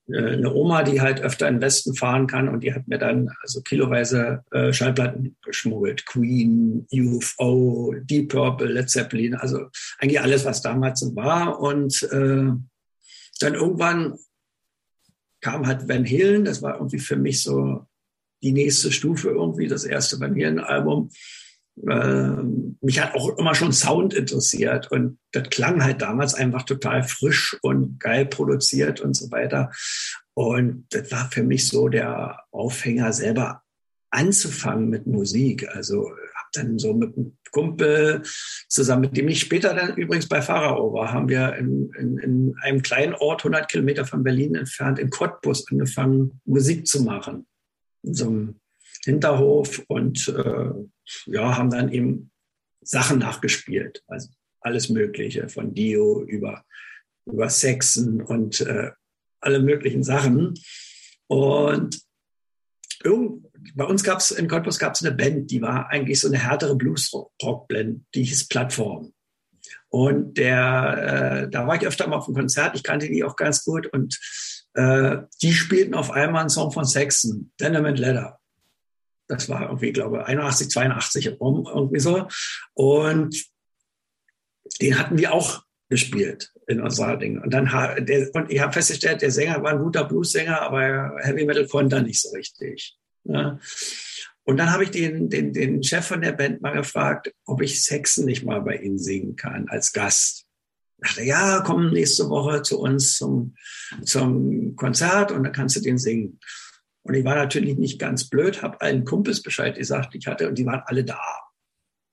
äh, 0.07 0.33
eine 0.33 0.53
Oma, 0.53 0.83
die 0.83 1.01
halt 1.01 1.21
öfter 1.21 1.47
in 1.47 1.55
den 1.55 1.61
Westen 1.61 1.95
fahren 1.95 2.27
kann. 2.27 2.49
Und 2.49 2.61
die 2.63 2.73
hat 2.73 2.87
mir 2.87 2.97
dann 2.97 3.29
also 3.41 3.61
kiloweise 3.61 4.43
äh, 4.51 4.73
Schallplatten 4.73 5.37
geschmuggelt. 5.43 6.05
Queen, 6.05 6.87
UFO, 6.91 7.93
Deep 8.01 8.29
Purple, 8.29 8.67
Led 8.67 8.89
Zeppelin. 8.89 9.35
Also 9.35 9.67
eigentlich 9.99 10.21
alles, 10.21 10.45
was 10.45 10.61
damals 10.61 10.99
so 10.99 11.15
war. 11.15 11.59
Und 11.59 12.03
äh, 12.11 12.51
dann 13.39 13.53
irgendwann 13.53 14.17
kam 15.41 15.67
halt 15.67 15.87
Van 15.87 16.05
Halen. 16.05 16.45
Das 16.45 16.61
war 16.61 16.75
irgendwie 16.75 16.99
für 16.99 17.15
mich 17.15 17.43
so 17.43 17.85
die 18.41 18.51
nächste 18.51 18.91
Stufe 18.91 19.29
irgendwie, 19.29 19.67
das 19.67 19.83
erste 19.83 20.19
Van 20.19 20.35
Halen-Album. 20.35 21.09
äh, 21.87 22.43
mich 22.81 22.99
hat 22.99 23.15
auch 23.15 23.37
immer 23.37 23.55
schon 23.55 23.71
Sound 23.71 24.13
interessiert 24.13 24.91
und 24.91 25.19
das 25.31 25.49
klang 25.49 25.83
halt 25.83 26.01
damals 26.01 26.33
einfach 26.33 26.63
total 26.63 27.03
frisch 27.03 27.57
und 27.61 27.99
geil 27.99 28.25
produziert 28.25 29.01
und 29.01 29.15
so 29.15 29.31
weiter. 29.31 29.71
Und 30.33 30.85
das 30.91 31.11
war 31.11 31.29
für 31.31 31.43
mich 31.43 31.67
so 31.67 31.89
der 31.89 32.39
Aufhänger, 32.51 33.11
selber 33.13 33.63
anzufangen 34.09 34.89
mit 34.89 35.05
Musik. 35.05 35.67
Also 35.75 36.09
habe 36.09 36.49
dann 36.53 36.79
so 36.79 36.93
mit 36.93 37.15
einem 37.15 37.37
Kumpel 37.51 38.23
zusammen, 38.67 39.01
mit 39.01 39.17
dem 39.17 39.27
ich 39.27 39.39
später 39.39 39.73
dann 39.73 39.95
übrigens 39.95 40.27
bei 40.27 40.41
Pharao 40.41 40.93
war, 40.93 41.11
haben 41.11 41.29
wir 41.29 41.55
in, 41.55 41.91
in, 41.97 42.17
in 42.19 42.55
einem 42.61 42.81
kleinen 42.81 43.15
Ort, 43.15 43.41
100 43.41 43.69
Kilometer 43.69 44.05
von 44.05 44.23
Berlin 44.23 44.55
entfernt, 44.55 44.99
in 44.99 45.09
Cottbus 45.09 45.65
angefangen, 45.69 46.41
Musik 46.45 46.87
zu 46.87 47.03
machen. 47.03 47.45
In 48.03 48.13
so 48.13 48.27
einem 48.27 48.59
Hinterhof 49.03 49.83
und 49.87 50.27
äh, 50.27 50.71
ja, 51.25 51.57
haben 51.57 51.69
dann 51.69 51.91
eben 51.91 52.31
Sachen 52.81 53.19
nachgespielt. 53.19 54.03
Also 54.07 54.29
alles 54.61 54.89
Mögliche, 54.89 55.47
von 55.49 55.73
Dio 55.73 56.23
über, 56.23 56.65
über 57.25 57.49
Sexen 57.49 58.21
und 58.21 58.61
äh, 58.61 58.91
alle 59.39 59.59
möglichen 59.59 60.03
Sachen. 60.03 60.53
Und 61.27 62.01
irgend, 63.03 63.45
bei 63.75 63.85
uns 63.85 64.03
gab 64.03 64.19
es 64.19 64.31
in 64.31 64.47
Cottbus 64.47 64.79
gab 64.79 64.95
es 64.95 65.03
eine 65.03 65.15
Band, 65.15 65.51
die 65.51 65.61
war 65.61 65.89
eigentlich 65.89 66.19
so 66.19 66.27
eine 66.27 66.39
härtere 66.39 66.75
Blues-Rock-Band, 66.75 68.05
die 68.15 68.23
hieß 68.23 68.47
Plattform. 68.47 69.13
Und 69.89 70.37
der, 70.37 71.43
äh, 71.45 71.49
da 71.49 71.67
war 71.67 71.75
ich 71.75 71.87
öfter 71.87 72.07
mal 72.07 72.17
auf 72.17 72.27
einem 72.27 72.35
Konzert, 72.35 72.75
ich 72.75 72.83
kannte 72.83 73.07
die 73.07 73.23
auch 73.23 73.35
ganz 73.35 73.63
gut 73.63 73.87
und 73.87 74.19
äh, 74.73 75.17
die 75.41 75.53
spielten 75.53 75.93
auf 75.93 76.11
einmal 76.11 76.41
einen 76.41 76.49
Song 76.49 76.71
von 76.71 76.85
Saxon, 76.85 77.51
Dynamite 77.59 78.01
Leather. 78.01 78.39
Das 79.27 79.47
war 79.49 79.63
irgendwie, 79.63 79.91
glaube 79.91 80.17
ich, 80.17 80.23
81, 80.25 80.69
82 80.69 81.39
rum, 81.39 81.67
irgendwie 81.67 81.99
so. 81.99 82.27
Und 82.73 83.45
den 84.81 84.97
hatten 84.97 85.17
wir 85.17 85.33
auch 85.33 85.63
gespielt 85.89 86.51
in 86.67 86.81
unserer 86.81 87.17
Ding. 87.17 87.41
Und 87.41 87.53
dann 87.53 87.65
der, 88.05 88.33
und 88.33 88.51
ich 88.51 88.59
habe 88.59 88.73
festgestellt, 88.73 89.21
der 89.21 89.31
Sänger 89.31 89.61
war 89.63 89.71
ein 89.71 89.79
guter 89.79 90.05
Blues-Sänger, 90.05 90.61
aber 90.61 91.15
Heavy 91.21 91.45
Metal 91.45 91.67
konnte 91.67 91.97
er 91.97 92.03
nicht 92.03 92.21
so 92.21 92.29
richtig. 92.31 92.97
Ne? 93.23 93.59
Und 94.43 94.57
dann 94.57 94.71
habe 94.71 94.83
ich 94.83 94.91
den, 94.91 95.29
den, 95.29 95.53
den 95.53 95.83
Chef 95.83 96.05
von 96.05 96.21
der 96.21 96.31
Band 96.31 96.61
mal 96.61 96.73
gefragt, 96.73 97.31
ob 97.45 97.61
ich 97.61 97.83
Sexen 97.83 98.25
nicht 98.25 98.43
mal 98.43 98.61
bei 98.61 98.77
ihnen 98.77 98.97
singen 98.97 99.35
kann 99.35 99.67
als 99.69 99.93
Gast. 99.93 100.45
Dachte, 101.01 101.23
ja, 101.23 101.61
komm 101.65 101.91
nächste 101.91 102.29
Woche 102.29 102.61
zu 102.61 102.79
uns 102.79 103.17
zum, 103.17 103.55
zum 104.03 104.75
Konzert 104.75 105.31
und 105.31 105.43
dann 105.43 105.53
kannst 105.53 105.75
du 105.75 105.81
den 105.81 105.97
singen. 105.97 106.39
Und 107.03 107.13
ich 107.13 107.23
war 107.23 107.35
natürlich 107.35 107.77
nicht 107.77 107.99
ganz 107.99 108.29
blöd, 108.29 108.61
habe 108.61 108.81
allen 108.81 109.05
Kumpels 109.05 109.41
Bescheid 109.41 109.77
gesagt, 109.77 110.13
ich 110.15 110.27
hatte, 110.27 110.47
und 110.49 110.57
die 110.57 110.65
waren 110.65 110.83
alle 110.85 111.03
da. 111.03 111.21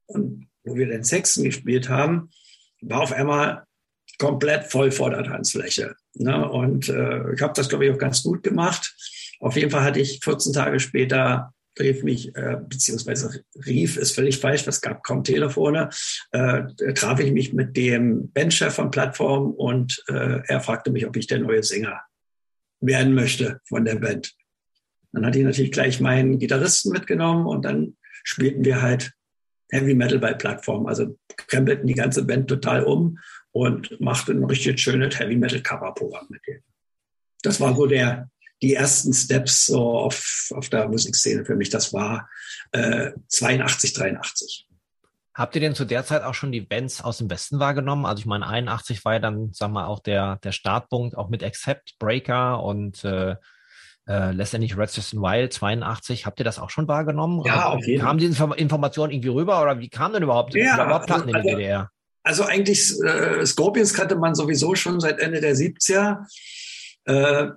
Und 0.06 0.48
wo 0.64 0.76
wir 0.76 0.86
den 0.86 1.04
Sexen 1.04 1.44
gespielt 1.44 1.88
haben, 1.88 2.30
war 2.80 3.02
auf 3.02 3.12
einmal 3.12 3.64
komplett 4.18 4.70
voll 4.70 4.90
vor 4.90 5.10
der 5.10 5.24
Tanzfläche. 5.24 5.96
Ne? 6.14 6.48
Und 6.48 6.88
äh, 6.88 7.32
ich 7.34 7.42
habe 7.42 7.52
das, 7.54 7.68
glaube 7.68 7.86
ich, 7.86 7.92
auch 7.92 7.98
ganz 7.98 8.22
gut 8.22 8.42
gemacht. 8.42 8.94
Auf 9.40 9.56
jeden 9.56 9.70
Fall 9.70 9.82
hatte 9.82 10.00
ich 10.00 10.20
14 10.22 10.52
Tage 10.52 10.80
später 10.80 11.52
rief 11.78 12.02
mich, 12.02 12.34
äh, 12.36 12.58
beziehungsweise 12.68 13.44
rief, 13.66 13.96
ist 13.96 14.14
völlig 14.14 14.38
falsch, 14.38 14.66
es 14.66 14.80
gab 14.80 15.02
kaum 15.02 15.24
Telefone, 15.24 15.90
äh, 16.32 16.62
traf 16.94 17.20
ich 17.20 17.32
mich 17.32 17.52
mit 17.52 17.76
dem 17.76 18.30
Bandchef 18.32 18.74
von 18.74 18.90
Plattform 18.90 19.52
und 19.52 20.02
äh, 20.08 20.40
er 20.46 20.60
fragte 20.60 20.90
mich, 20.90 21.06
ob 21.06 21.16
ich 21.16 21.26
der 21.26 21.38
neue 21.38 21.62
Sänger 21.62 22.00
werden 22.80 23.14
möchte 23.14 23.60
von 23.64 23.84
der 23.84 23.96
Band. 23.96 24.34
Dann 25.12 25.24
hatte 25.24 25.38
ich 25.38 25.44
natürlich 25.44 25.72
gleich 25.72 26.00
meinen 26.00 26.38
Gitarristen 26.38 26.92
mitgenommen 26.92 27.46
und 27.46 27.64
dann 27.64 27.96
spielten 28.22 28.64
wir 28.64 28.82
halt 28.82 29.12
Heavy 29.70 29.94
Metal 29.94 30.18
bei 30.18 30.34
Plattform. 30.34 30.86
Also 30.86 31.18
krempelten 31.36 31.86
die 31.86 31.94
ganze 31.94 32.24
Band 32.24 32.48
total 32.48 32.84
um 32.84 33.18
und 33.52 34.00
machten 34.00 34.38
ein 34.38 34.44
richtig 34.44 34.78
schönes 34.80 35.18
Heavy 35.18 35.36
Metal 35.36 35.60
Cover-Programm 35.60 36.26
mit 36.28 36.46
denen. 36.46 36.62
Das 37.42 37.60
war 37.60 37.74
so 37.74 37.86
der, 37.86 38.30
die 38.62 38.74
ersten 38.74 39.12
Steps 39.12 39.66
so 39.66 39.98
auf, 39.98 40.48
auf 40.54 40.68
der 40.68 40.88
Musikszene 40.88 41.44
für 41.44 41.56
mich. 41.56 41.70
Das 41.70 41.92
war 41.92 42.28
äh, 42.72 43.12
82, 43.28 43.92
83. 43.92 44.66
Habt 45.34 45.54
ihr 45.54 45.60
denn 45.60 45.74
zu 45.74 45.84
der 45.84 46.04
Zeit 46.06 46.22
auch 46.22 46.32
schon 46.32 46.50
die 46.50 46.62
Bands 46.62 47.02
aus 47.02 47.18
dem 47.18 47.28
Westen 47.28 47.58
wahrgenommen? 47.58 48.06
Also 48.06 48.20
ich 48.20 48.26
meine, 48.26 48.46
81 48.46 49.04
war 49.04 49.14
ja 49.14 49.18
dann, 49.18 49.50
sag 49.52 49.70
mal, 49.70 49.86
auch 49.86 50.00
der, 50.00 50.36
der 50.36 50.52
Startpunkt, 50.52 51.16
auch 51.16 51.28
mit 51.28 51.44
Accept, 51.44 51.98
Breaker 51.98 52.62
und 52.62 53.04
äh, 53.04 53.36
äh, 54.08 54.30
letztendlich 54.30 54.78
Resistance 54.78 55.16
Wild 55.16 55.52
82. 55.52 56.24
Habt 56.24 56.40
ihr 56.40 56.44
das 56.44 56.58
auch 56.58 56.70
schon 56.70 56.88
wahrgenommen? 56.88 57.42
Ja, 57.44 57.66
auf 57.66 57.86
jeden 57.86 58.00
Fall. 58.00 58.08
Kamen 58.08 58.18
diese 58.18 58.54
Informationen 58.56 59.12
irgendwie 59.12 59.28
rüber 59.28 59.60
oder 59.60 59.78
wie 59.78 59.90
kam 59.90 60.14
denn 60.14 60.22
überhaupt, 60.22 60.54
ja, 60.54 60.82
überhaupt 60.82 61.06
Platten 61.06 61.34
also, 61.34 61.36
in 61.36 61.44
der 61.44 61.56
DDR? 61.56 61.90
Also 62.22 62.44
eigentlich, 62.44 62.92
äh, 63.02 63.44
Scorpions 63.44 63.92
kannte 63.92 64.16
man 64.16 64.34
sowieso 64.34 64.74
schon 64.74 65.00
seit 65.00 65.18
Ende 65.18 65.42
der 65.42 65.54
70er. 65.54 66.24
Äh, 67.04 67.48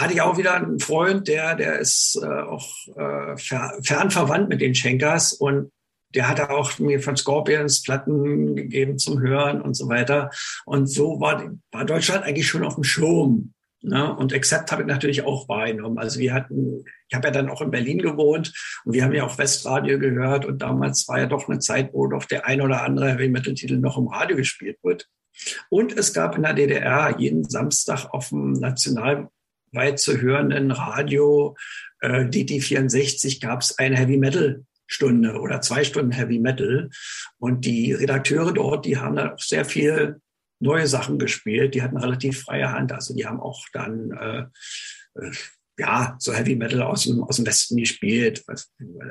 hatte 0.00 0.14
ich 0.14 0.20
auch 0.20 0.38
wieder 0.38 0.54
einen 0.54 0.78
Freund, 0.78 1.28
der, 1.28 1.54
der 1.54 1.78
ist 1.78 2.18
äh, 2.22 2.26
auch 2.26 2.68
äh, 2.96 3.36
fern 3.36 4.10
verwandt 4.10 4.48
mit 4.48 4.60
den 4.60 4.74
Schenkers 4.74 5.32
und 5.32 5.70
der 6.14 6.28
hatte 6.28 6.50
auch 6.50 6.78
mir 6.78 7.00
von 7.00 7.16
Scorpions 7.16 7.82
Platten 7.82 8.56
gegeben 8.56 8.98
zum 8.98 9.20
Hören 9.20 9.60
und 9.60 9.74
so 9.74 9.88
weiter. 9.88 10.30
Und 10.64 10.86
so 10.86 11.20
war, 11.20 11.52
war 11.72 11.84
Deutschland 11.84 12.24
eigentlich 12.24 12.46
schon 12.46 12.64
auf 12.64 12.74
dem 12.74 12.84
Schirm. 12.84 13.52
Ne? 13.82 14.16
Und 14.16 14.32
Accept 14.32 14.72
habe 14.72 14.82
ich 14.82 14.88
natürlich 14.88 15.22
auch 15.22 15.48
wahrgenommen. 15.48 15.98
Also 15.98 16.18
wir 16.18 16.32
hatten, 16.32 16.84
ich 17.08 17.14
habe 17.14 17.28
ja 17.28 17.32
dann 17.32 17.50
auch 17.50 17.60
in 17.60 17.70
Berlin 17.70 17.98
gewohnt 17.98 18.52
und 18.84 18.94
wir 18.94 19.04
haben 19.04 19.12
ja 19.12 19.24
auch 19.24 19.38
Westradio 19.38 19.98
gehört 19.98 20.46
und 20.46 20.62
damals 20.62 21.06
war 21.08 21.20
ja 21.20 21.26
doch 21.26 21.48
eine 21.48 21.58
Zeit, 21.58 21.92
wo 21.92 22.06
doch 22.06 22.24
der 22.24 22.46
ein 22.46 22.60
oder 22.60 22.82
andere 22.82 23.10
Heavy 23.10 23.28
Metal 23.28 23.54
Titel 23.54 23.76
noch 23.76 23.98
im 23.98 24.08
Radio 24.08 24.36
gespielt 24.36 24.78
wird. 24.82 25.08
Und 25.68 25.92
es 25.96 26.14
gab 26.14 26.34
in 26.34 26.42
der 26.42 26.54
DDR 26.54 27.14
jeden 27.18 27.44
Samstag 27.44 28.06
auf 28.10 28.30
dem 28.30 28.54
nationalweit 29.76 29.98
zu 29.98 30.20
hörenden 30.20 30.70
Radio 30.70 31.56
äh, 32.00 32.24
DT64 32.24 33.40
gab 33.40 33.60
es 33.60 33.78
eine 33.78 33.96
Heavy 33.96 34.16
Metal 34.16 34.64
Stunde 34.86 35.40
oder 35.40 35.60
zwei 35.60 35.84
Stunden 35.84 36.12
Heavy 36.12 36.38
Metal. 36.38 36.90
Und 37.38 37.64
die 37.64 37.92
Redakteure 37.92 38.52
dort, 38.52 38.86
die 38.86 38.96
haben 38.96 39.16
dann 39.16 39.32
auch 39.32 39.38
sehr 39.38 39.64
viel 39.64 40.20
neue 40.60 40.86
Sachen 40.86 41.18
gespielt. 41.18 41.74
Die 41.74 41.82
hatten 41.82 41.96
relativ 41.96 42.42
freie 42.42 42.72
Hand. 42.72 42.92
Also 42.92 43.14
die 43.14 43.26
haben 43.26 43.40
auch 43.40 43.64
dann 43.72 44.12
äh, 44.12 44.44
äh, 45.20 45.32
ja 45.78 46.16
so 46.18 46.32
Heavy 46.32 46.54
Metal 46.54 46.82
aus 46.82 47.04
dem, 47.04 47.22
aus 47.24 47.36
dem 47.36 47.46
Westen 47.46 47.76
gespielt, 47.76 48.44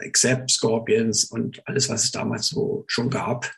Accept, 0.02 0.50
Scorpions 0.50 1.26
und 1.26 1.62
alles, 1.68 1.90
was 1.90 2.06
es 2.06 2.12
damals 2.12 2.48
so 2.48 2.86
schon 2.88 3.10
gab. 3.10 3.52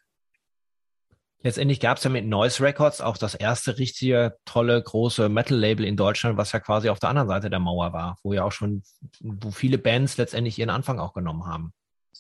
Letztendlich 1.44 1.80
gab 1.80 1.98
es 1.98 2.04
ja 2.04 2.10
mit 2.10 2.26
Noise 2.26 2.64
Records 2.64 3.00
auch 3.00 3.18
das 3.18 3.36
erste 3.36 3.78
richtige, 3.78 4.36
tolle, 4.46 4.82
große 4.82 5.30
Metal-Label 5.30 5.86
in 5.86 5.96
Deutschland, 5.96 6.38
was 6.38 6.52
ja 6.52 6.60
quasi 6.60 6.90
auf 6.90 7.00
der 7.00 7.10
anderen 7.10 7.30
Seite 7.30 7.50
der 7.50 7.60
Mauer 7.60 7.94
war, 7.94 8.18
wo 8.24 8.34
ja 8.34 8.44
auch 8.44 8.52
schon, 8.52 8.82
wo 9.22 9.52
viele 9.52 9.78
Bands 9.78 10.18
letztendlich 10.18 10.58
ihren 10.58 10.72
Anfang 10.72 11.00
auch 11.00 11.14
genommen 11.14 11.46
haben. 11.46 11.74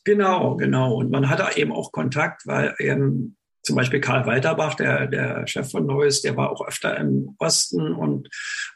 Genau, 0.03 0.55
genau. 0.55 0.93
Und 0.93 1.09
man 1.09 1.29
hatte 1.29 1.57
eben 1.59 1.71
auch 1.71 1.91
Kontakt, 1.91 2.45
weil 2.45 2.75
eben 2.79 3.35
zum 3.67 3.75
Beispiel 3.75 3.99
Karl 3.99 4.25
Walterbach, 4.25 4.75
der, 4.75 5.07
der 5.07 5.45
Chef 5.45 5.69
von 5.69 5.85
Neues, 5.85 6.21
der 6.21 6.37
war 6.37 6.51
auch 6.51 6.65
öfter 6.65 6.95
im 6.95 7.35
Osten 7.37 7.91
und 7.91 8.29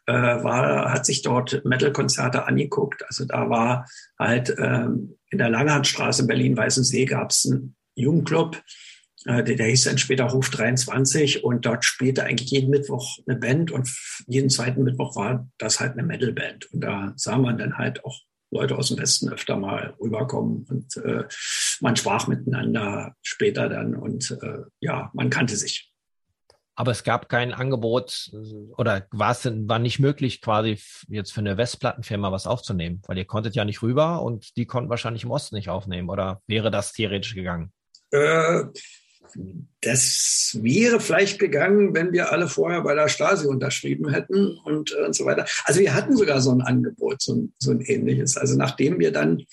äh, 0.05 0.13
war, 0.13 0.91
hat 0.91 1.05
sich 1.05 1.21
dort 1.21 1.63
Metal-Konzerte 1.63 2.45
angeguckt. 2.45 3.05
Also 3.07 3.23
da 3.23 3.49
war 3.49 3.85
halt 4.19 4.53
ähm, 4.57 5.17
in 5.29 5.37
der 5.37 5.49
Langhandstraße 5.49 6.23
in 6.23 6.27
Berlin-Weißensee 6.27 7.05
gab 7.05 7.29
es 7.29 7.45
einen 7.45 7.75
Jugendclub, 7.95 8.61
der, 9.25 9.43
der 9.43 9.67
hieß 9.67 9.83
dann 9.83 9.97
später 9.97 10.31
Hof 10.31 10.49
23 10.49 11.43
und 11.43 11.65
dort 11.65 11.85
spielte 11.85 12.23
eigentlich 12.23 12.51
jeden 12.51 12.69
Mittwoch 12.69 13.19
eine 13.27 13.37
Band 13.37 13.71
und 13.71 13.89
jeden 14.27 14.49
zweiten 14.49 14.83
Mittwoch 14.83 15.15
war 15.15 15.47
das 15.57 15.79
halt 15.79 15.93
eine 15.93 16.03
Metal-Band. 16.03 16.71
Und 16.73 16.81
da 16.81 17.13
sah 17.15 17.37
man 17.37 17.57
dann 17.57 17.77
halt 17.77 18.03
auch 18.03 18.19
Leute 18.51 18.77
aus 18.77 18.89
dem 18.89 18.97
Westen 18.97 19.29
öfter 19.29 19.57
mal 19.57 19.95
rüberkommen 19.99 20.65
und 20.69 20.97
äh, 20.97 21.23
man 21.79 21.95
sprach 21.95 22.27
miteinander 22.27 23.15
später 23.21 23.69
dann 23.69 23.95
und 23.95 24.37
äh, 24.41 24.63
ja, 24.81 25.09
man 25.13 25.29
kannte 25.29 25.55
sich. 25.55 25.91
Aber 26.75 26.91
es 26.91 27.03
gab 27.03 27.29
kein 27.29 27.53
Angebot 27.53 28.31
oder 28.77 29.07
war 29.11 29.31
es 29.31 29.41
denn, 29.43 29.69
war 29.69 29.79
nicht 29.79 29.99
möglich, 29.99 30.41
quasi 30.41 30.79
jetzt 31.07 31.31
für 31.31 31.41
eine 31.41 31.57
Westplattenfirma 31.57 32.31
was 32.31 32.47
aufzunehmen, 32.47 33.01
weil 33.07 33.17
ihr 33.17 33.25
konntet 33.25 33.55
ja 33.55 33.65
nicht 33.65 33.81
rüber 33.81 34.21
und 34.21 34.57
die 34.57 34.65
konnten 34.65 34.89
wahrscheinlich 34.89 35.23
im 35.23 35.31
Osten 35.31 35.55
nicht 35.55 35.69
aufnehmen 35.69 36.09
oder 36.09 36.41
wäre 36.47 36.71
das 36.71 36.91
theoretisch 36.91 37.35
gegangen? 37.35 37.71
Äh, 38.11 38.63
das 39.81 40.57
wäre 40.61 40.99
vielleicht 40.99 41.39
gegangen, 41.39 41.95
wenn 41.95 42.13
wir 42.13 42.31
alle 42.31 42.47
vorher 42.47 42.81
bei 42.81 42.93
der 42.93 43.07
Stasi 43.07 43.47
unterschrieben 43.47 44.09
hätten 44.09 44.57
und, 44.63 44.91
äh, 44.91 45.05
und 45.05 45.15
so 45.15 45.25
weiter. 45.25 45.45
Also 45.65 45.79
wir 45.79 45.93
hatten 45.93 46.15
sogar 46.15 46.39
so 46.41 46.51
ein 46.51 46.61
Angebot, 46.61 47.21
so 47.21 47.35
ein, 47.35 47.53
so 47.57 47.71
ein 47.71 47.81
ähnliches. 47.81 48.37
Also 48.37 48.57
nachdem 48.57 48.99
wir 48.99 49.11
dann 49.11 49.43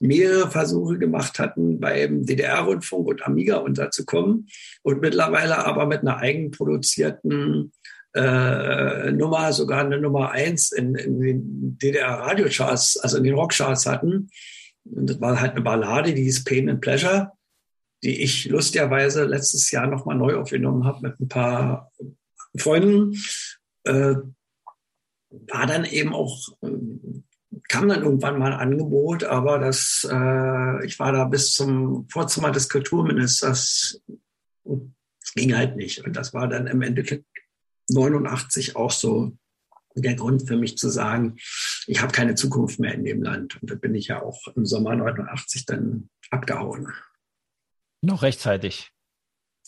mehrere 0.00 0.50
Versuche 0.50 0.98
gemacht 0.98 1.38
hatten, 1.38 1.80
beim 1.80 2.26
DDR-Rundfunk 2.26 3.06
und 3.06 3.26
Amiga 3.26 3.56
unterzukommen 3.56 4.48
und 4.82 5.00
mittlerweile 5.00 5.64
aber 5.64 5.86
mit 5.86 6.00
einer 6.00 6.18
eigenproduzierten 6.18 7.72
äh, 8.14 9.10
Nummer, 9.12 9.52
sogar 9.52 9.84
eine 9.84 10.00
Nummer 10.00 10.32
eins 10.32 10.72
in, 10.72 10.94
in 10.96 11.20
den 11.20 11.78
DDR-Radiocharts, 11.78 12.98
also 12.98 13.16
in 13.16 13.24
den 13.24 13.34
Rockcharts 13.34 13.86
hatten. 13.86 14.30
Und 14.84 15.10
das 15.10 15.20
war 15.20 15.40
halt 15.40 15.52
eine 15.52 15.62
Ballade, 15.62 16.12
die 16.12 16.24
hieß 16.24 16.44
Pain 16.44 16.68
and 16.68 16.80
Pleasure 16.80 17.32
die 18.02 18.22
ich 18.22 18.46
lustigerweise 18.46 19.24
letztes 19.24 19.70
Jahr 19.70 19.86
nochmal 19.86 20.16
neu 20.16 20.36
aufgenommen 20.36 20.84
habe 20.84 21.08
mit 21.08 21.20
ein 21.20 21.28
paar 21.28 21.90
Freunden, 22.56 23.14
äh, 23.84 24.14
war 25.30 25.66
dann 25.66 25.84
eben 25.84 26.14
auch, 26.14 26.48
äh, 26.62 26.70
kam 27.68 27.88
dann 27.88 28.02
irgendwann 28.02 28.38
mal 28.38 28.52
ein 28.52 28.58
Angebot, 28.58 29.24
aber 29.24 29.58
das, 29.58 30.08
äh, 30.10 30.86
ich 30.86 30.98
war 30.98 31.12
da 31.12 31.24
bis 31.24 31.52
zum 31.52 32.08
Vorzimmer 32.08 32.50
des 32.50 32.68
Kulturministers 32.68 34.00
es 35.28 35.34
ging 35.34 35.54
halt 35.54 35.76
nicht. 35.76 36.04
Und 36.04 36.16
das 36.16 36.32
war 36.32 36.48
dann 36.48 36.66
im 36.66 36.82
Endeffekt 36.82 37.26
89 37.90 38.76
auch 38.76 38.90
so 38.90 39.36
der 39.94 40.14
Grund 40.14 40.46
für 40.46 40.56
mich 40.56 40.78
zu 40.78 40.88
sagen, 40.88 41.36
ich 41.86 42.00
habe 42.00 42.12
keine 42.12 42.34
Zukunft 42.34 42.78
mehr 42.78 42.94
in 42.94 43.04
dem 43.04 43.22
Land. 43.22 43.60
Und 43.60 43.70
da 43.70 43.74
bin 43.74 43.94
ich 43.94 44.08
ja 44.08 44.22
auch 44.22 44.46
im 44.54 44.64
Sommer 44.64 44.94
89 44.94 45.66
dann 45.66 46.08
abgehauen. 46.30 46.88
Noch 48.02 48.22
rechtzeitig. 48.22 48.92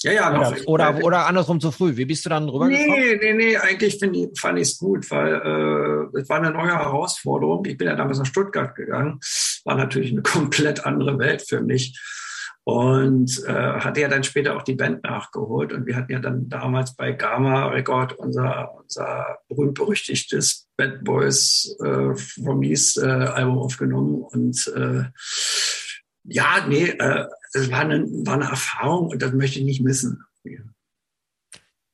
Ja, 0.03 0.13
ja, 0.13 0.31
noch. 0.31 0.57
Oder, 0.67 0.95
oder, 0.95 1.05
oder 1.05 1.27
andersrum 1.27 1.61
zu 1.61 1.71
früh. 1.71 1.97
Wie 1.97 2.07
bist 2.07 2.25
du 2.25 2.31
dann 2.31 2.49
rübergekommen? 2.49 3.01
Nee, 3.01 3.17
nee, 3.21 3.35
nee, 3.35 3.57
eigentlich 3.57 4.03
ich, 4.03 4.41
fand 4.41 4.59
ich 4.59 4.69
es 4.69 4.79
gut, 4.79 5.11
weil 5.11 5.35
äh, 5.35 6.19
es 6.19 6.29
war 6.29 6.39
eine 6.39 6.53
neue 6.53 6.73
Herausforderung. 6.73 7.65
Ich 7.67 7.77
bin 7.77 7.87
ja 7.87 7.97
damals 7.97 8.19
nach 8.19 8.27
Stuttgart 8.27 8.75
gegangen. 8.75 9.21
War 9.65 9.77
natürlich 9.77 10.13
eine 10.13 10.23
komplett 10.23 10.87
andere 10.87 11.19
Welt 11.19 11.43
für 11.47 11.61
mich. 11.61 11.99
Und 12.65 13.43
äh, 13.47 13.53
hatte 13.53 14.01
ja 14.01 14.09
dann 14.09 14.23
später 14.23 14.57
auch 14.57 14.63
die 14.63 14.75
Band 14.75 15.03
nachgeholt. 15.03 15.73
Und 15.73 15.87
wir 15.87 15.97
hatten 15.97 16.13
ja 16.13 16.19
dann 16.19 16.49
damals 16.49 16.95
bei 16.95 17.13
Gamma 17.13 17.67
Record 17.67 18.13
unser, 18.13 18.75
unser 18.81 19.39
berühmt-berüchtigtes 19.49 20.69
Bad 20.77 21.03
Boys 21.05 21.77
äh, 21.83 22.15
from 22.15 22.63
East 22.63 22.99
äh, 22.99 23.07
Album 23.07 23.59
aufgenommen. 23.59 24.23
Und 24.23 24.67
äh, 24.77 25.05
ja, 26.31 26.65
nee, 26.69 26.89
äh, 26.89 27.27
das 27.53 27.71
war 27.71 27.81
eine, 27.81 28.05
war 28.25 28.35
eine 28.35 28.45
Erfahrung 28.45 29.09
und 29.09 29.21
das 29.21 29.33
möchte 29.33 29.59
ich 29.59 29.65
nicht 29.65 29.83
missen. 29.83 30.25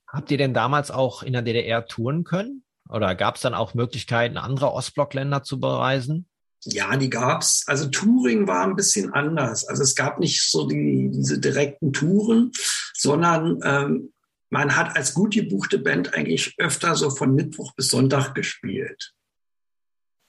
Habt 0.06 0.30
ihr 0.30 0.38
denn 0.38 0.54
damals 0.54 0.90
auch 0.90 1.22
in 1.22 1.32
der 1.32 1.42
DDR 1.42 1.86
touren 1.86 2.24
können? 2.24 2.62
Oder 2.88 3.14
gab 3.14 3.36
es 3.36 3.42
dann 3.42 3.54
auch 3.54 3.74
Möglichkeiten, 3.74 4.36
andere 4.36 4.72
Ostblockländer 4.72 5.42
zu 5.42 5.58
bereisen? 5.58 6.28
Ja, 6.64 6.96
die 6.96 7.10
gab's. 7.10 7.64
Also 7.66 7.88
Touring 7.88 8.46
war 8.46 8.64
ein 8.64 8.76
bisschen 8.76 9.12
anders. 9.12 9.66
Also 9.66 9.82
es 9.82 9.94
gab 9.94 10.18
nicht 10.20 10.48
so 10.48 10.66
die, 10.66 11.10
diese 11.12 11.38
direkten 11.38 11.92
Touren, 11.92 12.52
sondern 12.94 13.60
ähm, 13.64 14.12
man 14.50 14.76
hat 14.76 14.96
als 14.96 15.14
gut 15.14 15.34
gebuchte 15.34 15.78
Band 15.78 16.14
eigentlich 16.14 16.54
öfter 16.58 16.94
so 16.94 17.10
von 17.10 17.34
Mittwoch 17.34 17.74
bis 17.74 17.88
Sonntag 17.88 18.34
gespielt. 18.34 19.15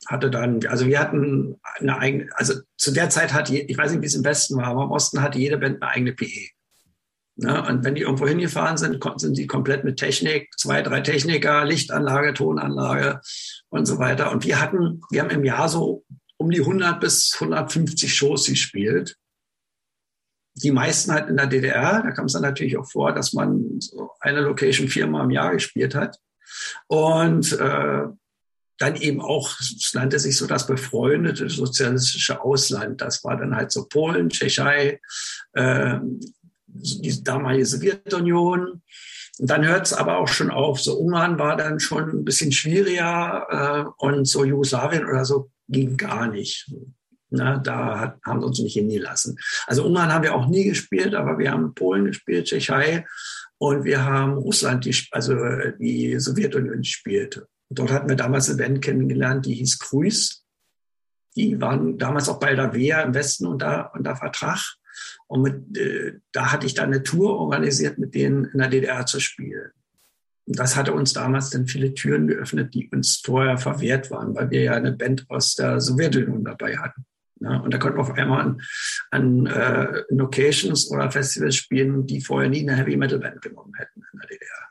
Hatte 0.08 0.30
dann, 0.30 0.66
also 0.68 0.88
wir 0.88 1.00
hatten 1.00 1.60
eine 1.80 1.98
eigene, 1.98 2.30
also 2.36 2.54
zu 2.78 2.92
der 2.92 3.10
Zeit 3.10 3.34
hat, 3.34 3.50
je, 3.50 3.60
ich 3.60 3.78
weiß 3.78 3.92
nicht, 3.92 4.02
wie 4.02 4.08
es 4.08 4.16
im 4.16 4.24
Westen 4.24 4.58
war, 4.58 4.68
aber 4.68 4.84
im 4.84 4.92
Osten 4.92 5.22
hatte 5.22 5.38
jede 5.38 5.58
Band 5.58 5.82
eine 5.82 5.92
eigene 5.92 6.14
PE. 6.14 6.50
Ne? 7.38 7.64
Und 7.68 7.84
wenn 7.84 7.96
die 7.96 8.02
irgendwo 8.02 8.28
hingefahren 8.28 8.78
sind, 8.78 9.04
sind 9.18 9.38
die 9.38 9.48
komplett 9.48 9.84
mit 9.84 9.98
Technik, 9.98 10.50
zwei, 10.58 10.82
drei 10.82 11.02
Techniker, 11.02 11.66
Lichtanlage, 11.66 12.34
Tonanlage 12.34 13.22
und 13.70 13.86
so 13.86 14.00
weiter. 14.00 14.32
Und 14.32 14.46
wir 14.46 14.60
hatten, 14.60 15.02
wir 15.12 15.22
haben 15.22 15.30
im 15.30 15.44
Jahr 15.44 15.70
so 15.70 16.04
um 16.38 16.50
die 16.50 16.62
100 16.62 17.00
bis 17.00 17.34
150 17.36 18.14
Shows 18.14 18.48
gespielt. 18.48 19.18
Die 20.56 20.72
meisten 20.72 21.12
halt 21.12 21.30
in 21.30 21.38
der 21.38 21.46
DDR. 21.46 22.02
Da 22.02 22.12
kam 22.12 22.26
es 22.26 22.34
dann 22.34 22.42
natürlich 22.42 22.78
auch 22.78 22.90
vor, 22.90 23.14
dass 23.14 23.34
man 23.34 23.80
so 23.80 24.10
eine 24.20 24.42
Location 24.42 24.88
viermal 24.88 25.26
im 25.26 25.32
Jahr 25.32 25.54
gespielt 25.54 25.94
hat. 25.94 26.18
Und 26.88 27.52
äh, 27.54 28.06
dann 28.78 28.96
eben 28.96 29.22
auch, 29.22 29.60
es 29.60 29.92
nannte 29.94 30.20
sich 30.20 30.38
so 30.38 30.46
das 30.46 30.68
befreundete 30.68 31.50
sozialistische 31.50 32.42
Ausland. 32.42 33.02
Das 33.02 33.24
war 33.24 33.38
dann 33.38 33.56
halt 33.56 33.72
so 33.72 33.86
Polen, 33.86 34.30
Tschechei, 34.30 35.00
äh, 35.54 36.00
die 36.68 37.24
damalige 37.24 37.66
Sowjetunion. 37.66 38.82
Und 39.40 39.50
dann 39.50 39.68
hört 39.68 39.88
es 39.88 39.94
aber 39.94 40.18
auch 40.18 40.28
schon 40.28 40.52
auf. 40.52 40.80
So 40.80 40.98
Ungarn 40.98 41.40
war 41.40 41.58
dann 41.58 41.80
schon 41.80 42.10
ein 42.10 42.26
bisschen 42.26 42.52
schwieriger 42.52 43.48
äh, 44.00 44.06
und 44.06 44.28
so 44.28 44.44
Jugoslawien 44.44 45.06
oder 45.06 45.26
so 45.26 45.52
ging 45.68 45.98
gar 45.98 46.28
nicht. 46.28 46.72
Na, 47.30 47.58
da 47.58 48.00
hat, 48.00 48.20
haben 48.26 48.40
sie 48.42 48.48
uns 48.48 48.60
nicht 48.60 48.74
hingelassen. 48.74 49.38
Also 49.66 49.86
Ungarn 49.86 50.14
haben 50.14 50.24
wir 50.24 50.34
auch 50.34 50.48
nie 50.48 50.64
gespielt, 50.64 51.14
aber 51.14 51.38
wir 51.38 51.52
haben 51.52 51.74
Polen 51.74 52.06
gespielt, 52.06 52.46
Tschechei 52.46 53.06
und 53.58 53.84
wir 53.84 54.06
haben 54.06 54.34
Russland, 54.34 54.86
die, 54.86 54.96
also 55.12 55.36
die 55.80 56.20
Sowjetunion 56.20 56.78
gespielt. 56.78 57.46
Dort 57.70 57.92
hatten 57.92 58.10
wir 58.10 58.16
damals 58.16 58.50
eine 58.50 58.58
Band 58.58 58.82
kennengelernt, 58.82 59.46
die 59.46 59.56
hieß 59.56 59.80
Cruise. 59.80 60.38
Die 61.36 61.60
waren 61.62 61.98
damals 61.98 62.30
auch 62.30 62.40
bei 62.40 62.56
der 62.56 62.74
Wehr 62.74 63.04
im 63.04 63.14
Westen 63.14 63.46
unter, 63.46 63.92
unter 63.94 64.16
Vertrag. 64.16 64.60
Und 65.28 65.42
mit, 65.42 65.78
äh, 65.78 66.20
da 66.32 66.52
hatte 66.52 66.66
ich 66.66 66.74
dann 66.74 66.92
eine 66.92 67.04
Tour 67.04 67.38
organisiert, 67.38 67.98
mit 67.98 68.16
denen 68.16 68.46
in 68.46 68.60
der 68.60 68.70
DDR 68.70 69.06
zu 69.06 69.20
spielen. 69.20 69.72
Und 70.48 70.58
das 70.58 70.76
hatte 70.76 70.94
uns 70.94 71.14
damals 71.14 71.50
dann 71.50 71.68
viele 71.68 71.94
Türen 71.94 72.28
geöffnet, 72.28 72.74
die 72.74 72.90
uns 72.90 73.22
vorher 73.24 73.58
verwehrt 73.58 74.10
waren, 74.10 74.34
weil 74.34 74.50
wir 74.50 74.62
ja 74.64 74.74
eine 74.74 74.94
Band 74.94 75.26
aus 75.30 75.56
der 75.56 75.82
Sowjetunion 75.82 76.46
dabei 76.46 76.78
hatten. 76.78 77.06
Ja, 77.40 77.58
und 77.58 77.72
da 77.74 77.78
konnten 77.78 77.98
wir 77.98 78.02
auf 78.02 78.14
einmal 78.14 78.42
an, 78.42 78.62
an 79.12 79.46
äh, 79.46 80.04
Locations 80.10 80.90
oder 80.90 81.12
Festivals 81.12 81.56
spielen, 81.56 82.08
die 82.08 82.22
vorher 82.22 82.50
nie 82.50 82.68
eine 82.68 82.76
Heavy 82.78 82.96
Metal 82.96 83.20
Band 83.20 83.42
genommen 83.42 83.74
hätten 83.78 84.02
in 84.12 84.20
der 84.20 84.30
DDR. 84.30 84.67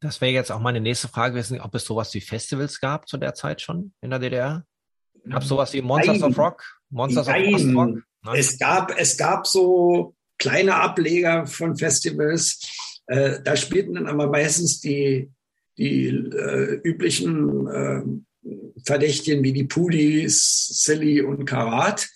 Das 0.00 0.20
wäre 0.20 0.32
jetzt 0.32 0.50
auch 0.50 0.60
meine 0.60 0.80
nächste 0.80 1.08
Frage 1.08 1.34
gewesen, 1.34 1.60
ob 1.60 1.74
es 1.74 1.84
sowas 1.84 2.12
wie 2.14 2.22
Festivals 2.22 2.80
gab 2.80 3.06
zu 3.06 3.18
der 3.18 3.34
Zeit 3.34 3.60
schon 3.60 3.92
in 4.00 4.10
der 4.10 4.18
DDR? 4.18 4.64
Gab 5.28 5.42
es 5.42 5.48
sowas 5.48 5.72
wie 5.74 5.82
Monsters 5.82 6.20
Nein. 6.20 6.30
of 6.30 6.38
Rock? 6.38 6.64
Monsters 6.88 7.26
Nein. 7.26 7.54
of 7.54 7.74
Rock? 7.74 8.02
Nein. 8.22 8.36
Es 8.36 8.58
gab, 8.58 8.98
es 8.98 9.16
gab 9.16 9.46
so 9.46 10.14
kleine 10.38 10.76
Ableger 10.76 11.46
von 11.46 11.76
Festivals. 11.76 12.60
Äh, 13.06 13.42
da 13.42 13.56
spielten 13.56 13.94
dann 13.94 14.06
aber 14.06 14.28
meistens 14.28 14.80
die, 14.80 15.30
die 15.76 16.08
äh, 16.08 16.80
üblichen 16.82 17.66
äh, 17.66 18.02
Verdächtigen 18.84 19.44
wie 19.44 19.52
die 19.52 19.64
Pudis, 19.64 20.66
Silly 20.82 21.20
und 21.20 21.44
Karat. 21.44 22.08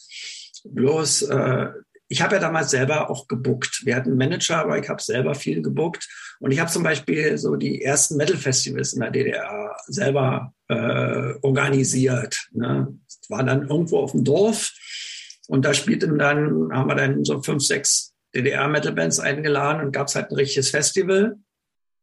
Bloß 0.64 1.23
äh, 1.23 1.66
ich 2.09 2.23
habe 2.23 2.35
ja 2.35 2.40
damals 2.40 2.71
selber 2.71 3.11
auch 3.11 3.29
gebuckt. 3.29 3.83
Wir 3.85 3.97
hatten 3.97 4.11
einen 4.11 4.19
Manager, 4.19 4.59
aber 4.59 4.79
ich 4.79 4.88
habe 4.88 5.03
selber 5.03 5.35
viel 5.35 5.62
gebuckt. 5.62 6.09
Und 6.38 6.51
ich 6.51 6.61
habe 6.61 6.71
zum 6.71 6.83
Beispiel 6.83 7.38
so 7.38 7.57
die 7.57 7.83
ersten 7.83 8.17
Metal-Festivals 8.17 8.93
in 8.93 9.01
der 9.01 9.11
DDR 9.11 9.77
selber 9.87 10.53
äh, 10.69 11.35
organisiert. 11.43 12.49
Ne? 12.53 12.99
War 13.29 13.45
dann 13.45 13.69
irgendwo 13.69 14.01
auf 14.01 14.12
dem 14.12 14.25
Dorf. 14.25 14.73
Und 15.49 15.64
da 15.64 15.75
spielten 15.75 16.19
dann, 16.19 16.71
haben 16.73 16.88
wir 16.88 16.95
dann 16.95 17.25
so 17.25 17.43
fünf, 17.43 17.62
sechs 17.62 18.12
DDR-Metal-Bands 18.35 19.21
eingeladen 19.21 19.85
und 19.85 19.93
gab 19.93 20.09
es 20.09 20.14
halt 20.14 20.31
ein 20.31 20.37
richtiges 20.37 20.71
Festival. 20.71 21.37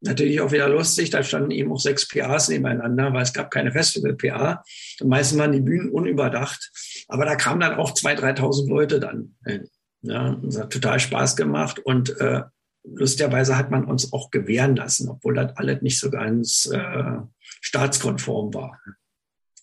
Natürlich 0.00 0.40
auch 0.40 0.50
wieder 0.50 0.68
lustig, 0.68 1.10
da 1.10 1.22
standen 1.22 1.52
eben 1.52 1.70
auch 1.70 1.78
sechs 1.78 2.08
PAs 2.08 2.48
nebeneinander, 2.48 3.12
weil 3.12 3.22
es 3.22 3.32
gab 3.32 3.52
keine 3.52 3.70
Festival-PA. 3.70 4.64
Meistens 5.04 5.38
waren 5.38 5.52
die 5.52 5.60
Bühnen 5.60 5.90
unüberdacht. 5.90 6.72
Aber 7.06 7.24
da 7.24 7.36
kamen 7.36 7.60
dann 7.60 7.76
auch 7.76 7.92
2.000, 7.92 8.38
3.000 8.38 8.68
Leute 8.68 8.98
dann 8.98 9.36
hin. 9.46 9.68
Ja, 10.02 10.40
es 10.46 10.58
hat 10.58 10.72
total 10.72 10.98
Spaß 10.98 11.36
gemacht 11.36 11.78
und 11.78 12.18
äh, 12.20 12.42
lustigerweise 12.84 13.56
hat 13.56 13.70
man 13.70 13.84
uns 13.84 14.12
auch 14.12 14.30
gewähren 14.30 14.76
lassen, 14.76 15.08
obwohl 15.08 15.34
das 15.34 15.56
alles 15.56 15.82
nicht 15.82 15.98
so 15.98 16.10
ganz 16.10 16.68
äh, 16.72 17.18
staatskonform 17.60 18.52
war. 18.54 18.80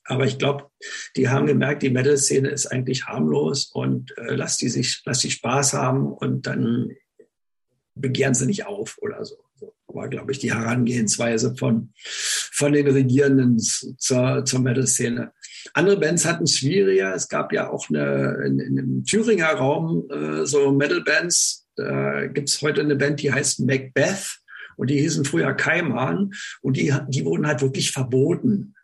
Aber 0.05 0.25
ich 0.25 0.39
glaube, 0.39 0.71
die 1.15 1.29
haben 1.29 1.45
gemerkt, 1.45 1.83
die 1.83 1.91
Metal-Szene 1.91 2.49
ist 2.49 2.67
eigentlich 2.67 3.05
harmlos 3.05 3.65
und 3.65 4.17
äh, 4.17 4.33
lass 4.33 4.57
die 4.57 4.69
sich, 4.69 5.01
lass 5.05 5.19
die 5.19 5.29
Spaß 5.29 5.73
haben 5.73 6.11
und 6.11 6.47
dann 6.47 6.91
begehren 7.93 8.33
sie 8.33 8.47
nicht 8.47 8.65
auf 8.65 8.97
oder 9.01 9.23
so. 9.23 9.35
so 9.55 9.75
war, 9.87 10.07
glaube 10.07 10.31
ich, 10.31 10.39
die 10.39 10.53
Herangehensweise 10.53 11.55
von, 11.55 11.93
von 11.95 12.73
den 12.73 12.87
Regierenden 12.87 13.59
zur, 13.59 14.45
zur 14.45 14.59
Metal-Szene. 14.61 15.31
Andere 15.73 15.97
Bands 15.97 16.25
hatten 16.25 16.43
es 16.43 16.57
schwieriger. 16.57 17.13
Es 17.13 17.27
gab 17.27 17.53
ja 17.53 17.69
auch 17.69 17.89
eine, 17.89 18.43
in, 18.45 18.59
in 18.59 18.75
dem 18.75 19.03
Thüringer 19.03 19.51
Raum 19.51 20.09
äh, 20.09 20.45
so 20.45 20.71
Metal-Bands. 20.71 21.67
Da 21.75 22.27
gibt 22.27 22.49
es 22.49 22.61
heute 22.61 22.81
eine 22.81 22.95
Band, 22.95 23.21
die 23.21 23.31
heißt 23.31 23.61
Macbeth 23.61 24.39
und 24.75 24.89
die 24.89 24.99
hießen 24.99 25.25
früher 25.25 25.53
Kaiman 25.53 26.31
und 26.61 26.77
die, 26.77 26.93
die 27.07 27.25
wurden 27.25 27.47
halt 27.47 27.61
wirklich 27.61 27.91
verboten. 27.91 28.75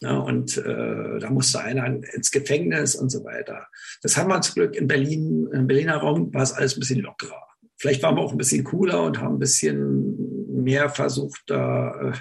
Ja, 0.00 0.16
und 0.18 0.56
äh, 0.58 1.18
da 1.18 1.30
musste 1.30 1.60
einer 1.60 1.86
ins 1.86 2.30
Gefängnis 2.30 2.94
und 2.94 3.10
so 3.10 3.24
weiter. 3.24 3.66
Das 4.02 4.16
haben 4.16 4.28
wir 4.28 4.40
zum 4.42 4.54
Glück 4.54 4.76
in 4.76 4.86
Berlin, 4.86 5.48
im 5.52 5.66
Berliner 5.66 5.96
Raum 5.96 6.32
war 6.32 6.42
es 6.42 6.52
alles 6.52 6.76
ein 6.76 6.80
bisschen 6.80 7.00
lockerer. 7.00 7.42
Vielleicht 7.78 8.02
waren 8.02 8.16
wir 8.16 8.22
auch 8.22 8.32
ein 8.32 8.38
bisschen 8.38 8.64
cooler 8.64 9.02
und 9.02 9.20
haben 9.20 9.36
ein 9.36 9.40
bisschen 9.40 10.62
mehr 10.62 10.88
versucht, 10.88 11.42
da 11.46 12.10
äh, 12.10 12.12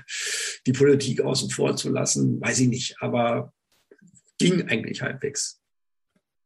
die 0.65 0.71
Politik 0.71 1.21
außen 1.21 1.49
vor 1.49 1.75
zu 1.75 1.89
lassen. 1.89 2.41
Weiß 2.41 2.59
ich 2.59 2.67
nicht. 2.67 2.95
Aber 2.99 3.53
ging 4.37 4.67
eigentlich 4.67 5.01
halbwegs. 5.01 5.61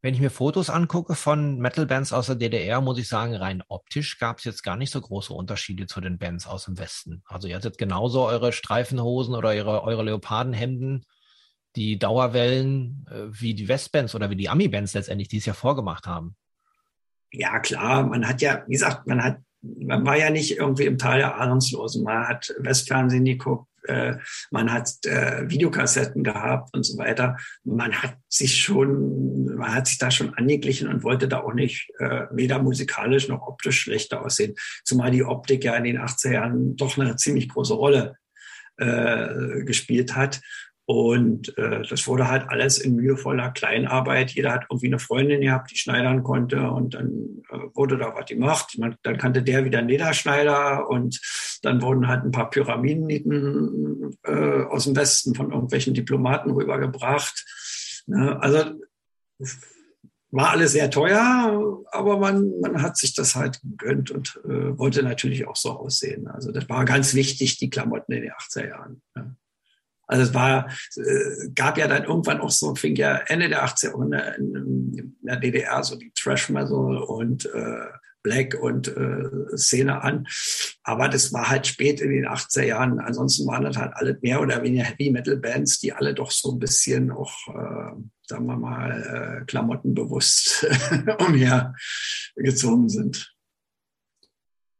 Wenn 0.03 0.15
ich 0.15 0.19
mir 0.19 0.31
Fotos 0.31 0.71
angucke 0.71 1.13
von 1.13 1.59
Metal-Bands 1.59 2.11
aus 2.11 2.25
der 2.25 2.35
DDR, 2.35 2.81
muss 2.81 2.97
ich 2.97 3.07
sagen, 3.07 3.35
rein 3.35 3.61
optisch 3.67 4.17
gab 4.17 4.39
es 4.39 4.45
jetzt 4.45 4.63
gar 4.63 4.75
nicht 4.75 4.91
so 4.91 4.99
große 4.99 5.31
Unterschiede 5.31 5.85
zu 5.85 6.01
den 6.01 6.17
Bands 6.17 6.47
aus 6.47 6.65
dem 6.65 6.79
Westen. 6.79 7.21
Also 7.27 7.47
ihr 7.47 7.55
hattet 7.55 7.77
genauso 7.77 8.25
eure 8.25 8.51
Streifenhosen 8.51 9.35
oder 9.35 9.53
ihre, 9.53 9.83
eure 9.83 10.03
Leopardenhemden, 10.03 11.05
die 11.75 11.99
Dauerwellen, 11.99 13.05
äh, 13.11 13.27
wie 13.29 13.53
die 13.53 13.67
Westbands 13.67 14.15
oder 14.15 14.31
wie 14.31 14.35
die 14.35 14.49
Ami-Bands 14.49 14.95
letztendlich, 14.95 15.27
die 15.27 15.37
es 15.37 15.45
ja 15.45 15.53
vorgemacht 15.53 16.07
haben. 16.07 16.35
ja 17.31 17.59
klar, 17.59 18.03
man 18.03 18.27
hat 18.27 18.41
ja, 18.41 18.63
wie 18.67 18.73
gesagt, 18.73 19.05
man 19.05 19.23
hat, 19.23 19.37
man 19.61 20.03
war 20.03 20.17
ja 20.17 20.31
nicht 20.31 20.57
irgendwie 20.57 20.85
im 20.85 20.97
Tal 20.97 21.19
der 21.19 21.39
Ahnungslosen. 21.39 22.03
Man 22.03 22.27
hat 22.27 22.53
Westfernsehen 22.57 23.23
geguckt, 23.23 23.67
äh, 23.83 24.15
man 24.51 24.71
hat 24.71 24.89
äh, 25.05 25.49
Videokassetten 25.49 26.23
gehabt 26.23 26.73
und 26.73 26.83
so 26.83 26.97
weiter. 26.97 27.37
Man 27.63 27.93
hat 27.93 28.17
sich 28.27 28.57
schon, 28.57 29.45
man 29.55 29.73
hat 29.73 29.87
sich 29.87 29.97
da 29.97 30.11
schon 30.11 30.33
angeglichen 30.35 30.87
und 30.87 31.03
wollte 31.03 31.27
da 31.27 31.41
auch 31.41 31.53
nicht 31.53 31.89
äh, 31.99 32.25
weder 32.31 32.61
musikalisch 32.61 33.27
noch 33.27 33.47
optisch 33.47 33.79
schlechter 33.81 34.23
aussehen. 34.23 34.55
Zumal 34.83 35.11
die 35.11 35.23
Optik 35.23 35.63
ja 35.63 35.75
in 35.75 35.83
den 35.83 35.99
80er 35.99 36.31
Jahren 36.31 36.75
doch 36.75 36.97
eine 36.97 37.15
ziemlich 37.15 37.49
große 37.49 37.73
Rolle 37.73 38.17
äh, 38.77 39.63
gespielt 39.63 40.15
hat. 40.15 40.41
Und 40.91 41.57
äh, 41.57 41.83
das 41.87 42.05
wurde 42.05 42.27
halt 42.27 42.49
alles 42.49 42.77
in 42.77 42.97
mühevoller 42.97 43.51
Kleinarbeit. 43.51 44.31
Jeder 44.31 44.51
hat 44.51 44.65
irgendwie 44.69 44.87
eine 44.87 44.99
Freundin 44.99 45.39
gehabt, 45.39 45.71
die 45.71 45.77
schneidern 45.77 46.21
konnte 46.21 46.69
und 46.69 46.95
dann 46.95 47.43
äh, 47.49 47.59
wurde 47.73 47.97
da 47.97 48.13
was 48.13 48.25
gemacht. 48.25 48.77
Man, 48.77 48.97
dann 49.03 49.17
kannte 49.17 49.41
der 49.41 49.63
wieder 49.63 49.79
einen 49.79 49.87
Lederschneider 49.87 50.89
und 50.89 51.21
dann 51.61 51.81
wurden 51.81 52.09
halt 52.09 52.25
ein 52.25 52.31
paar 52.31 52.49
Pyramidenieten 52.49 54.17
äh, 54.23 54.63
aus 54.65 54.83
dem 54.83 54.97
Westen 54.97 55.33
von 55.33 55.53
irgendwelchen 55.53 55.93
Diplomaten 55.93 56.51
rübergebracht. 56.51 57.45
Ne? 58.07 58.37
Also 58.41 58.73
war 60.31 60.49
alles 60.49 60.73
sehr 60.73 60.91
teuer, 60.91 61.85
aber 61.89 62.19
man, 62.19 62.51
man 62.59 62.81
hat 62.81 62.97
sich 62.97 63.13
das 63.13 63.35
halt 63.35 63.61
gegönnt 63.61 64.11
und 64.11 64.41
äh, 64.43 64.77
wollte 64.77 65.03
natürlich 65.03 65.47
auch 65.47 65.55
so 65.55 65.71
aussehen. 65.71 66.27
Also 66.27 66.51
das 66.51 66.67
war 66.67 66.83
ganz 66.83 67.13
wichtig, 67.13 67.59
die 67.59 67.69
Klamotten 67.69 68.11
in 68.11 68.23
den 68.23 68.31
80er 68.31 68.67
Jahren. 68.67 69.01
Ne? 69.15 69.37
Also 70.07 70.23
es 70.23 70.33
war, 70.33 70.69
äh, 70.97 71.49
gab 71.55 71.77
ja 71.77 71.87
dann 71.87 72.03
irgendwann 72.03 72.41
auch 72.41 72.51
so, 72.51 72.75
fing 72.75 72.95
ja 72.95 73.17
Ende 73.27 73.49
der 73.49 73.65
80er 73.65 74.35
in, 74.37 74.55
in 74.55 75.17
der 75.21 75.37
DDR 75.37 75.83
so 75.83 75.95
die 75.95 76.11
Trash 76.13 76.49
Metal 76.49 76.97
und 76.97 77.45
äh, 77.45 77.85
Black 78.23 78.55
und 78.59 78.87
äh, 78.87 79.57
Szene 79.57 80.01
an. 80.01 80.27
Aber 80.83 81.09
das 81.09 81.33
war 81.33 81.49
halt 81.49 81.67
spät 81.67 82.01
in 82.01 82.11
den 82.11 82.27
80er 82.27 82.63
Jahren. 82.63 82.99
Ansonsten 82.99 83.47
waren 83.47 83.63
das 83.63 83.77
halt 83.77 83.93
alle 83.95 84.17
mehr 84.21 84.41
oder 84.41 84.61
weniger 84.63 84.83
Heavy 84.83 85.11
Metal 85.11 85.37
Bands, 85.37 85.79
die 85.79 85.93
alle 85.93 86.13
doch 86.13 86.31
so 86.31 86.51
ein 86.51 86.59
bisschen 86.59 87.11
auch, 87.11 87.47
äh, 87.47 87.93
sagen 88.27 88.45
wir 88.45 88.57
mal, 88.57 89.41
äh, 89.41 89.45
klamottenbewusst 89.45 90.67
umhergezogen 91.19 92.89
sind. 92.89 93.33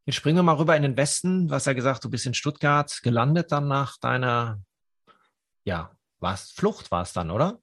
Jetzt 0.06 0.16
springen 0.16 0.38
wir 0.38 0.44
mal 0.44 0.56
rüber 0.56 0.76
in 0.76 0.84
den 0.84 0.98
Westen. 0.98 1.48
Du 1.48 1.54
hast 1.54 1.68
ja 1.68 1.74
gesagt, 1.74 2.04
du 2.04 2.10
bist 2.10 2.26
in 2.26 2.34
Stuttgart 2.34 3.00
gelandet 3.04 3.52
dann 3.52 3.68
nach 3.68 3.98
deiner 3.98 4.60
ja, 5.64 5.92
war 6.20 6.34
es 6.34 6.52
Flucht, 6.52 6.92
war 6.92 7.04
es 7.04 7.14
dann, 7.14 7.32
oder? 7.32 7.60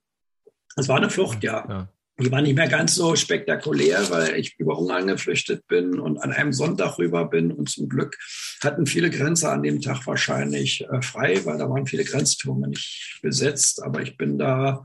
Es 0.75 0.87
war 0.87 0.97
eine 0.97 1.09
Flucht, 1.09 1.43
ja. 1.43 1.65
ja. 1.67 1.89
Die 2.19 2.31
war 2.31 2.41
nicht 2.41 2.55
mehr 2.55 2.67
ganz 2.67 2.95
so 2.95 3.15
spektakulär, 3.15 4.09
weil 4.09 4.35
ich 4.35 4.59
über 4.59 4.77
Ungarn 4.77 5.07
geflüchtet 5.07 5.65
bin 5.67 5.99
und 5.99 6.17
an 6.17 6.33
einem 6.33 6.51
Sonntag 6.51 6.97
rüber 6.97 7.25
bin. 7.25 7.51
Und 7.51 7.69
zum 7.69 7.87
Glück 7.87 8.17
hatten 8.61 8.85
viele 8.85 9.09
Grenzer 9.09 9.53
an 9.53 9.63
dem 9.63 9.81
Tag 9.81 10.05
wahrscheinlich 10.05 10.85
äh, 10.89 11.01
frei, 11.01 11.45
weil 11.45 11.57
da 11.57 11.69
waren 11.69 11.87
viele 11.87 12.03
Grenztürme 12.03 12.67
nicht 12.67 13.19
besetzt. 13.21 13.81
Aber 13.81 14.01
ich 14.01 14.17
bin 14.17 14.37
da 14.37 14.83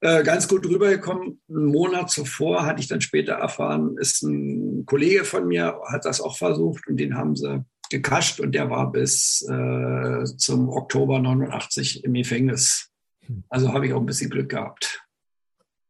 äh, 0.00 0.22
ganz 0.22 0.48
gut 0.48 0.64
rübergekommen. 0.66 1.42
Einen 1.48 1.66
Monat 1.66 2.10
zuvor 2.10 2.64
hatte 2.64 2.80
ich 2.80 2.88
dann 2.88 3.02
später 3.02 3.34
erfahren, 3.34 3.98
ist 3.98 4.22
ein 4.22 4.86
Kollege 4.86 5.24
von 5.24 5.46
mir, 5.46 5.78
hat 5.90 6.06
das 6.06 6.22
auch 6.22 6.38
versucht 6.38 6.86
und 6.86 6.96
den 6.96 7.16
haben 7.16 7.36
sie 7.36 7.64
gekascht 7.90 8.40
und 8.40 8.52
der 8.52 8.70
war 8.70 8.90
bis 8.92 9.42
äh, 9.42 10.24
zum 10.36 10.68
Oktober 10.68 11.18
89 11.18 12.04
im 12.04 12.14
Gefängnis. 12.14 12.90
Hm. 13.26 13.44
Also 13.48 13.72
habe 13.72 13.86
ich 13.86 13.92
auch 13.92 14.00
ein 14.00 14.06
bisschen 14.06 14.30
Glück 14.30 14.50
gehabt. 14.50 15.02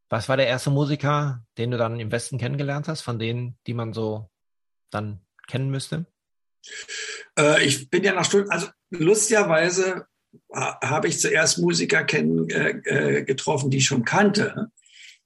Was 0.09 0.29
war 0.29 0.37
der 0.37 0.47
erste 0.47 0.69
Musiker, 0.69 1.43
den 1.57 1.71
du 1.71 1.77
dann 1.77 1.99
im 1.99 2.11
Westen 2.11 2.37
kennengelernt 2.37 2.87
hast, 2.87 3.01
von 3.01 3.19
denen, 3.19 3.57
die 3.65 3.73
man 3.73 3.93
so 3.93 4.29
dann 4.91 5.21
kennen 5.47 5.69
müsste? 5.69 6.05
Äh, 7.37 7.63
ich 7.65 7.89
bin 7.89 8.03
ja 8.03 8.13
nach 8.13 8.25
Stuttgart, 8.25 8.51
also 8.51 8.67
lustigerweise 8.91 10.05
habe 10.51 11.07
ich 11.07 11.19
zuerst 11.19 11.59
Musiker 11.59 12.03
kennen, 12.03 12.49
äh, 12.49 12.69
äh, 12.85 13.23
getroffen, 13.23 13.69
die 13.69 13.77
ich 13.77 13.85
schon 13.85 14.05
kannte. 14.05 14.71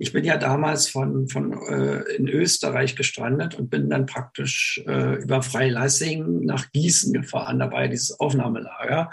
Ich 0.02 0.14
bin 0.14 0.24
ja 0.24 0.38
damals 0.38 0.88
von, 0.88 1.28
von 1.28 1.52
äh, 1.68 2.16
in 2.16 2.30
Österreich 2.30 2.96
gestrandet 2.96 3.56
und 3.56 3.70
bin 3.70 3.90
dann 3.90 4.06
praktisch 4.06 4.82
äh, 4.88 5.22
über 5.22 5.42
Freilassing 5.42 6.46
nach 6.46 6.72
Gießen 6.72 7.12
gefahren, 7.12 7.60
dabei 7.60 7.90
dieses 7.90 8.18
Aufnahmelager. 8.18 9.12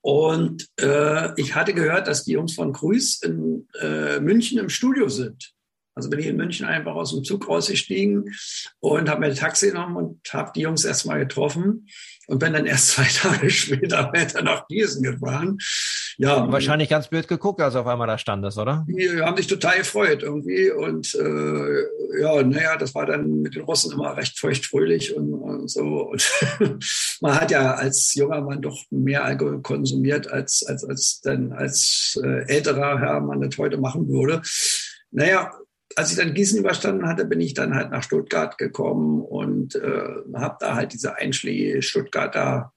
Und 0.00 0.66
äh, 0.80 1.38
ich 1.38 1.54
hatte 1.54 1.74
gehört, 1.74 2.08
dass 2.08 2.24
die 2.24 2.32
Jungs 2.32 2.54
von 2.54 2.72
Grüß 2.72 3.22
in 3.22 3.68
äh, 3.80 4.18
München 4.20 4.58
im 4.58 4.70
Studio 4.70 5.08
sind. 5.08 5.54
Also 5.94 6.10
bin 6.10 6.18
ich 6.18 6.26
in 6.26 6.36
München 6.36 6.66
einfach 6.66 6.94
aus 6.94 7.12
dem 7.12 7.22
Zug 7.22 7.48
rausgestiegen 7.48 8.34
und 8.80 9.08
habe 9.08 9.20
mir 9.20 9.26
ein 9.26 9.36
Taxi 9.36 9.68
genommen 9.68 9.96
und 9.96 10.32
habe 10.32 10.52
die 10.54 10.62
Jungs 10.62 10.84
erstmal 10.84 11.20
getroffen 11.20 11.86
und 12.26 12.38
bin 12.38 12.52
dann 12.52 12.66
erst 12.66 12.88
zwei 12.92 13.04
Tage 13.04 13.50
später 13.50 14.10
weiter 14.12 14.42
nach 14.42 14.66
Gießen 14.68 15.02
gefahren. 15.02 15.58
Ja, 16.18 16.50
wahrscheinlich 16.50 16.88
ganz 16.88 17.08
blöd 17.08 17.26
geguckt, 17.26 17.60
als 17.60 17.74
auf 17.76 17.86
einmal 17.86 18.06
da 18.06 18.18
standest, 18.18 18.58
oder? 18.58 18.86
Die 18.88 19.20
haben 19.20 19.36
sich 19.36 19.46
total 19.46 19.78
gefreut 19.78 20.22
irgendwie 20.22 20.70
und 20.70 21.14
äh, 21.14 22.20
ja, 22.20 22.42
naja, 22.42 22.76
das 22.76 22.94
war 22.94 23.06
dann 23.06 23.40
mit 23.40 23.54
den 23.54 23.62
Russen 23.62 23.92
immer 23.92 24.16
recht 24.16 24.38
feuchtfröhlich 24.38 25.16
und, 25.16 25.34
und 25.34 25.68
so. 25.68 26.10
Und 26.10 26.30
man 27.20 27.40
hat 27.40 27.50
ja 27.50 27.74
als 27.74 28.14
junger 28.14 28.40
Mann 28.40 28.62
doch 28.62 28.78
mehr 28.90 29.24
Alkohol 29.24 29.62
konsumiert 29.62 30.30
als 30.30 30.64
als 30.66 30.84
als 30.84 31.20
dann 31.22 31.52
als 31.52 32.20
äh, 32.22 32.46
älterer 32.48 33.00
Herr 33.00 33.20
man 33.20 33.40
das 33.40 33.58
heute 33.58 33.78
machen 33.78 34.08
würde. 34.08 34.42
Naja, 35.10 35.52
als 35.96 36.10
ich 36.10 36.16
dann 36.16 36.34
Gießen 36.34 36.58
überstanden 36.58 37.06
hatte, 37.06 37.24
bin 37.24 37.40
ich 37.40 37.54
dann 37.54 37.74
halt 37.74 37.90
nach 37.90 38.02
Stuttgart 38.02 38.58
gekommen 38.58 39.22
und 39.22 39.76
äh, 39.76 40.04
habe 40.34 40.56
da 40.60 40.74
halt 40.74 40.92
diese 40.92 41.16
einschlägige 41.16 41.82
Stuttgarter 41.82 42.73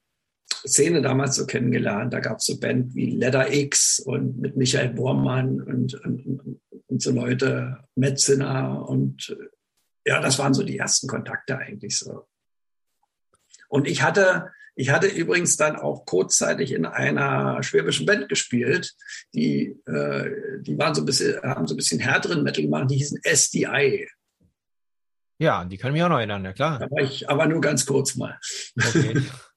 Szene 0.66 1.02
damals 1.02 1.36
so 1.36 1.46
kennengelernt. 1.46 2.12
Da 2.12 2.20
gab 2.20 2.38
es 2.38 2.46
so 2.46 2.58
Band 2.58 2.94
wie 2.94 3.10
Leather 3.10 3.52
X 3.52 4.00
und 4.00 4.38
mit 4.38 4.56
Michael 4.56 4.90
Bormann 4.90 5.60
und, 5.60 5.94
und, 6.04 6.60
und 6.86 7.02
so 7.02 7.12
Leute, 7.12 7.78
Metzener 7.94 8.88
und 8.88 9.36
ja, 10.04 10.20
das 10.20 10.38
waren 10.38 10.54
so 10.54 10.62
die 10.62 10.78
ersten 10.78 11.06
Kontakte 11.06 11.58
eigentlich 11.58 11.98
so. 11.98 12.26
Und 13.68 13.86
ich 13.86 14.02
hatte 14.02 14.50
ich 14.78 14.90
hatte 14.90 15.08
übrigens 15.08 15.56
dann 15.56 15.74
auch 15.74 16.06
kurzzeitig 16.06 16.70
in 16.70 16.86
einer 16.86 17.60
schwäbischen 17.64 18.06
Band 18.06 18.28
gespielt, 18.28 18.94
die, 19.34 19.76
äh, 19.86 20.30
die 20.60 20.78
waren 20.78 20.94
so 20.94 21.02
ein 21.02 21.04
bisschen, 21.04 21.42
haben 21.42 21.66
so 21.66 21.74
ein 21.74 21.76
bisschen 21.76 21.98
härteren 21.98 22.44
Metal 22.44 22.62
gemacht, 22.62 22.88
die 22.88 22.98
hießen 22.98 23.18
SDI. 23.24 24.08
Ja, 25.38 25.64
die 25.64 25.78
können 25.78 25.94
mich 25.94 26.02
auch 26.04 26.08
noch 26.08 26.18
erinnern, 26.18 26.44
ja 26.44 26.52
klar. 26.52 26.80
War 26.80 27.02
ich 27.02 27.28
aber 27.28 27.46
nur 27.48 27.60
ganz 27.60 27.86
kurz 27.86 28.14
mal. 28.14 28.38
Okay. 28.76 29.20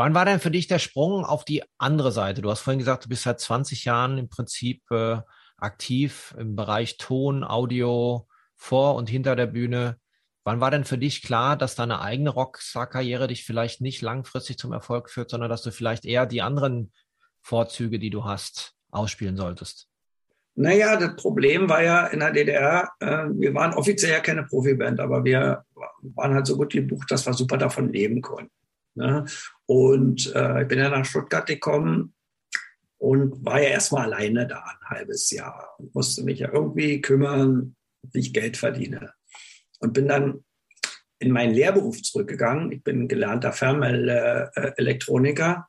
Wann 0.00 0.14
war 0.14 0.24
denn 0.24 0.40
für 0.40 0.50
dich 0.50 0.66
der 0.66 0.78
Sprung 0.78 1.26
auf 1.26 1.44
die 1.44 1.62
andere 1.76 2.10
Seite? 2.10 2.40
Du 2.40 2.50
hast 2.50 2.60
vorhin 2.60 2.78
gesagt, 2.78 3.04
du 3.04 3.10
bist 3.10 3.24
seit 3.24 3.38
20 3.38 3.84
Jahren 3.84 4.16
im 4.16 4.30
Prinzip 4.30 4.80
äh, 4.90 5.18
aktiv 5.58 6.34
im 6.38 6.56
Bereich 6.56 6.96
Ton, 6.96 7.44
Audio, 7.44 8.26
vor 8.56 8.94
und 8.94 9.10
hinter 9.10 9.36
der 9.36 9.48
Bühne. 9.48 9.98
Wann 10.42 10.58
war 10.58 10.70
denn 10.70 10.84
für 10.84 10.96
dich 10.96 11.20
klar, 11.20 11.54
dass 11.54 11.74
deine 11.74 12.00
eigene 12.00 12.30
Rockstar-Karriere 12.30 13.28
dich 13.28 13.44
vielleicht 13.44 13.82
nicht 13.82 14.00
langfristig 14.00 14.56
zum 14.56 14.72
Erfolg 14.72 15.10
führt, 15.10 15.28
sondern 15.28 15.50
dass 15.50 15.60
du 15.60 15.70
vielleicht 15.70 16.06
eher 16.06 16.24
die 16.24 16.40
anderen 16.40 16.94
Vorzüge, 17.42 17.98
die 17.98 18.08
du 18.08 18.24
hast, 18.24 18.72
ausspielen 18.90 19.36
solltest? 19.36 19.86
Naja, 20.54 20.96
das 20.96 21.14
Problem 21.16 21.68
war 21.68 21.82
ja 21.82 22.06
in 22.06 22.20
der 22.20 22.32
DDR, 22.32 22.88
äh, 23.00 23.26
wir 23.32 23.52
waren 23.52 23.74
offiziell 23.74 24.12
ja 24.12 24.20
keine 24.20 24.44
Profiband, 24.44 24.98
aber 24.98 25.22
wir 25.26 25.62
waren 26.00 26.32
halt 26.32 26.46
so 26.46 26.56
gut 26.56 26.72
gebucht, 26.72 27.10
dass 27.10 27.26
wir 27.26 27.34
super 27.34 27.58
davon 27.58 27.92
leben 27.92 28.22
konnten. 28.22 28.59
Ne? 29.00 29.24
Und 29.66 30.32
äh, 30.34 30.62
ich 30.62 30.68
bin 30.68 30.78
ja 30.78 30.88
nach 30.90 31.04
Stuttgart 31.04 31.46
gekommen 31.46 32.14
und 32.98 33.44
war 33.44 33.60
ja 33.62 33.70
erstmal 33.70 34.12
alleine 34.12 34.46
da 34.46 34.62
ein 34.62 34.88
halbes 34.88 35.30
Jahr 35.30 35.74
und 35.78 35.94
musste 35.94 36.22
mich 36.22 36.40
ja 36.40 36.52
irgendwie 36.52 37.00
kümmern, 37.00 37.76
wie 38.12 38.20
ich 38.20 38.34
Geld 38.34 38.58
verdiene 38.58 39.14
und 39.78 39.94
bin 39.94 40.06
dann 40.06 40.44
in 41.18 41.32
meinen 41.32 41.54
Lehrberuf 41.54 42.02
zurückgegangen. 42.02 42.72
Ich 42.72 42.84
bin 42.84 43.08
gelernter 43.08 43.52
Fernmelektroniker 43.52 45.66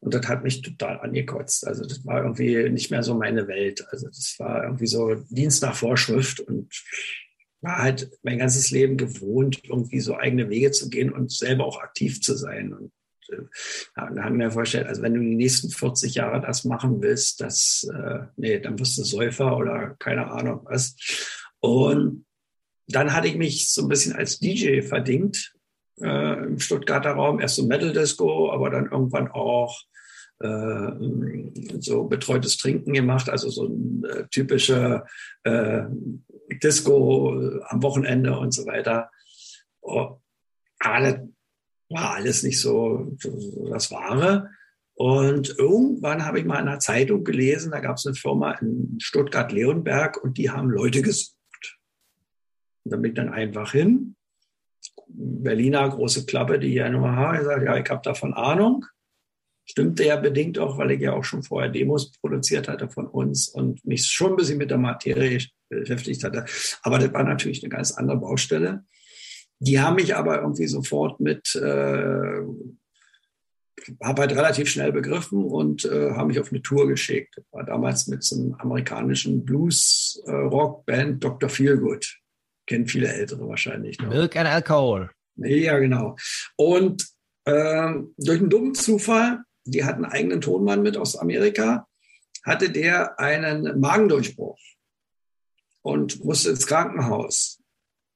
und 0.00 0.14
das 0.14 0.28
hat 0.28 0.44
mich 0.44 0.62
total 0.62 1.00
angekotzt. 1.00 1.66
Also 1.66 1.84
das 1.84 2.06
war 2.06 2.22
irgendwie 2.22 2.70
nicht 2.70 2.90
mehr 2.90 3.02
so 3.02 3.14
meine 3.14 3.48
Welt. 3.48 3.86
Also 3.90 4.06
das 4.06 4.36
war 4.38 4.64
irgendwie 4.64 4.86
so 4.86 5.14
Dienst 5.30 5.62
nach 5.62 5.74
Vorschrift 5.74 6.40
und 6.40 6.72
war 7.60 7.78
halt 7.78 8.10
mein 8.22 8.38
ganzes 8.38 8.70
Leben 8.70 8.96
gewohnt, 8.96 9.60
irgendwie 9.64 10.00
so 10.00 10.16
eigene 10.16 10.48
Wege 10.48 10.70
zu 10.70 10.88
gehen 10.88 11.12
und 11.12 11.32
selber 11.32 11.66
auch 11.66 11.80
aktiv 11.80 12.20
zu 12.20 12.34
sein. 12.36 12.72
Und 12.72 12.92
äh, 13.30 13.42
haben 13.96 14.38
wir 14.38 14.50
vorgestellt, 14.50 14.86
also 14.86 15.02
wenn 15.02 15.14
du 15.14 15.20
die 15.20 15.34
nächsten 15.34 15.70
40 15.70 16.14
Jahre 16.14 16.40
das 16.40 16.64
machen 16.64 17.02
willst, 17.02 17.40
das, 17.40 17.88
äh, 17.92 18.20
nee, 18.36 18.60
dann 18.60 18.78
wirst 18.78 18.98
du 18.98 19.04
Säufer 19.04 19.56
oder 19.56 19.96
keine 19.98 20.30
Ahnung 20.30 20.60
was. 20.64 20.96
Und 21.60 22.24
dann 22.86 23.12
hatte 23.12 23.28
ich 23.28 23.36
mich 23.36 23.70
so 23.70 23.82
ein 23.82 23.88
bisschen 23.88 24.14
als 24.14 24.38
DJ 24.38 24.80
verdingt 24.82 25.54
äh, 26.00 26.44
im 26.44 26.58
Stuttgarter 26.58 27.12
Raum. 27.12 27.40
Erst 27.40 27.56
so 27.56 27.66
Metal 27.66 27.92
Disco, 27.92 28.50
aber 28.50 28.70
dann 28.70 28.90
irgendwann 28.90 29.28
auch 29.28 29.82
äh, 30.40 30.90
so 31.80 32.04
betreutes 32.04 32.56
Trinken 32.56 32.92
gemacht, 32.92 33.28
also 33.28 33.50
so 33.50 33.66
ein 33.66 34.04
äh, 34.04 34.24
typischer 34.30 35.06
äh, 35.42 35.82
Disco 36.62 37.38
äh, 37.40 37.60
am 37.68 37.82
Wochenende 37.82 38.38
und 38.38 38.52
so 38.52 38.66
weiter. 38.66 39.10
Oh, 39.80 40.18
aber 40.80 41.28
war 41.90 42.14
alles 42.14 42.42
nicht 42.42 42.60
so 42.60 43.16
das 43.70 43.90
Wahre. 43.90 44.50
Und 44.94 45.54
irgendwann 45.58 46.26
habe 46.26 46.40
ich 46.40 46.44
mal 46.44 46.60
in 46.60 46.68
einer 46.68 46.80
Zeitung 46.80 47.22
gelesen, 47.22 47.70
da 47.70 47.80
gab 47.80 47.96
es 47.96 48.06
eine 48.06 48.16
Firma 48.16 48.52
in 48.54 48.98
Stuttgart-Leonberg 49.00 50.22
und 50.22 50.38
die 50.38 50.50
haben 50.50 50.70
Leute 50.70 51.02
gesucht. 51.02 51.78
Und 52.84 52.92
da 52.92 52.96
bin 52.96 53.12
ich 53.12 53.16
dann 53.16 53.32
einfach 53.32 53.72
hin. 53.72 54.16
Berliner 55.06 55.88
große 55.88 56.26
Klappe, 56.26 56.58
die 56.58 56.74
ja 56.74 56.90
nur 56.90 57.12
haben, 57.12 57.38
gesagt, 57.38 57.64
ja, 57.64 57.76
ich 57.76 57.88
habe 57.88 58.02
davon 58.02 58.34
Ahnung. 58.34 58.84
Stimmte 59.64 60.04
ja 60.04 60.16
bedingt 60.16 60.58
auch, 60.58 60.78
weil 60.78 60.90
ich 60.90 61.00
ja 61.00 61.12
auch 61.12 61.24
schon 61.24 61.42
vorher 61.42 61.70
Demos 61.70 62.12
produziert 62.12 62.68
hatte 62.68 62.88
von 62.88 63.06
uns 63.06 63.48
und 63.48 63.84
mich 63.84 64.06
schon 64.06 64.32
ein 64.32 64.36
bisschen 64.36 64.58
mit 64.58 64.70
der 64.70 64.78
Materie 64.78 65.38
beschäftigt 65.68 66.24
hatte. 66.24 66.44
Aber 66.82 66.98
das 66.98 67.12
war 67.12 67.24
natürlich 67.24 67.62
eine 67.62 67.70
ganz 67.70 67.92
andere 67.92 68.18
Baustelle. 68.18 68.84
Die 69.60 69.80
haben 69.80 69.96
mich 69.96 70.14
aber 70.14 70.40
irgendwie 70.40 70.66
sofort 70.66 71.20
mit, 71.20 71.54
äh, 71.56 72.42
habe 74.02 74.22
halt 74.22 74.32
relativ 74.32 74.68
schnell 74.68 74.92
begriffen 74.92 75.44
und 75.44 75.84
äh, 75.84 76.12
haben 76.12 76.28
mich 76.28 76.40
auf 76.40 76.52
eine 76.52 76.62
Tour 76.62 76.86
geschickt. 76.86 77.34
Das 77.36 77.44
war 77.50 77.64
damals 77.64 78.06
mit 78.06 78.22
so 78.22 78.36
einem 78.36 78.54
amerikanischen 78.54 79.44
Blues-Rock-Band 79.44 81.22
Dr. 81.22 81.48
Feelgood. 81.48 82.18
Kennen 82.66 82.86
viele 82.86 83.12
Ältere 83.12 83.48
wahrscheinlich 83.48 83.98
noch. 83.98 84.10
Milk 84.10 84.36
and 84.36 84.48
Alcohol. 84.48 85.10
Ja, 85.36 85.78
genau. 85.78 86.16
Und 86.56 87.08
ähm, 87.46 88.14
durch 88.18 88.40
einen 88.40 88.50
dummen 88.50 88.74
Zufall 88.74 89.42
die 89.68 89.84
hatten 89.84 90.04
einen 90.04 90.12
eigenen 90.12 90.40
Tonmann 90.40 90.82
mit 90.82 90.96
aus 90.96 91.16
Amerika, 91.16 91.86
hatte 92.44 92.70
der 92.70 93.18
einen 93.20 93.78
Magendurchbruch 93.80 94.58
und 95.82 96.24
musste 96.24 96.50
ins 96.50 96.66
Krankenhaus. 96.66 97.60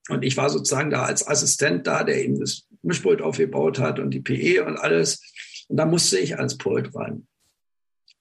Und 0.09 0.25
ich 0.25 0.37
war 0.37 0.51
sozusagen 0.51 0.91
da 0.91 1.05
als 1.05 1.27
Assistent 1.27 1.87
da, 1.87 2.05
der 2.05 2.25
ihm 2.25 2.41
das 2.41 2.67
Mischpult 2.83 3.23
aufgebaut 3.23 3.79
hat 3.79 3.99
und 3.99 4.11
die 4.11 4.21
PE 4.21 4.65
und 4.65 4.77
alles. 4.77 5.21
Und 5.69 5.77
da 5.77 5.87
musste 5.87 6.19
ich 6.19 6.37
ans 6.39 6.59
Pult 6.59 6.95
ran. 6.95 7.27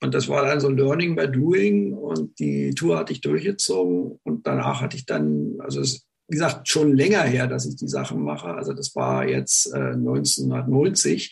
Und 0.00 0.14
das 0.14 0.28
war 0.28 0.44
dann 0.44 0.60
so 0.60 0.68
Learning 0.68 1.14
by 1.14 1.30
Doing 1.30 1.92
und 1.92 2.38
die 2.40 2.74
Tour 2.74 2.98
hatte 2.98 3.12
ich 3.12 3.20
durchgezogen 3.20 4.18
und 4.24 4.46
danach 4.46 4.80
hatte 4.80 4.96
ich 4.96 5.06
dann, 5.06 5.58
also 5.60 5.80
es, 5.80 6.06
wie 6.28 6.34
gesagt, 6.34 6.68
schon 6.68 6.96
länger 6.96 7.22
her, 7.22 7.46
dass 7.46 7.66
ich 7.66 7.76
die 7.76 7.88
Sachen 7.88 8.22
mache. 8.22 8.48
Also 8.48 8.72
das 8.72 8.96
war 8.96 9.28
jetzt 9.28 9.72
äh, 9.72 9.92
1990. 9.92 11.30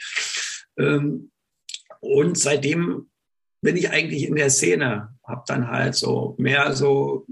Ähm, 0.79 1.31
und 2.01 2.39
seitdem 2.39 3.11
bin 3.61 3.77
ich 3.77 3.91
eigentlich 3.91 4.25
in 4.25 4.37
der 4.37 4.51
Szene, 4.51 5.17
habe 5.25 5.43
dann 5.47 5.69
halt 5.69 5.97
so 5.97 6.37
mehr 6.39 6.75
so 6.75 7.27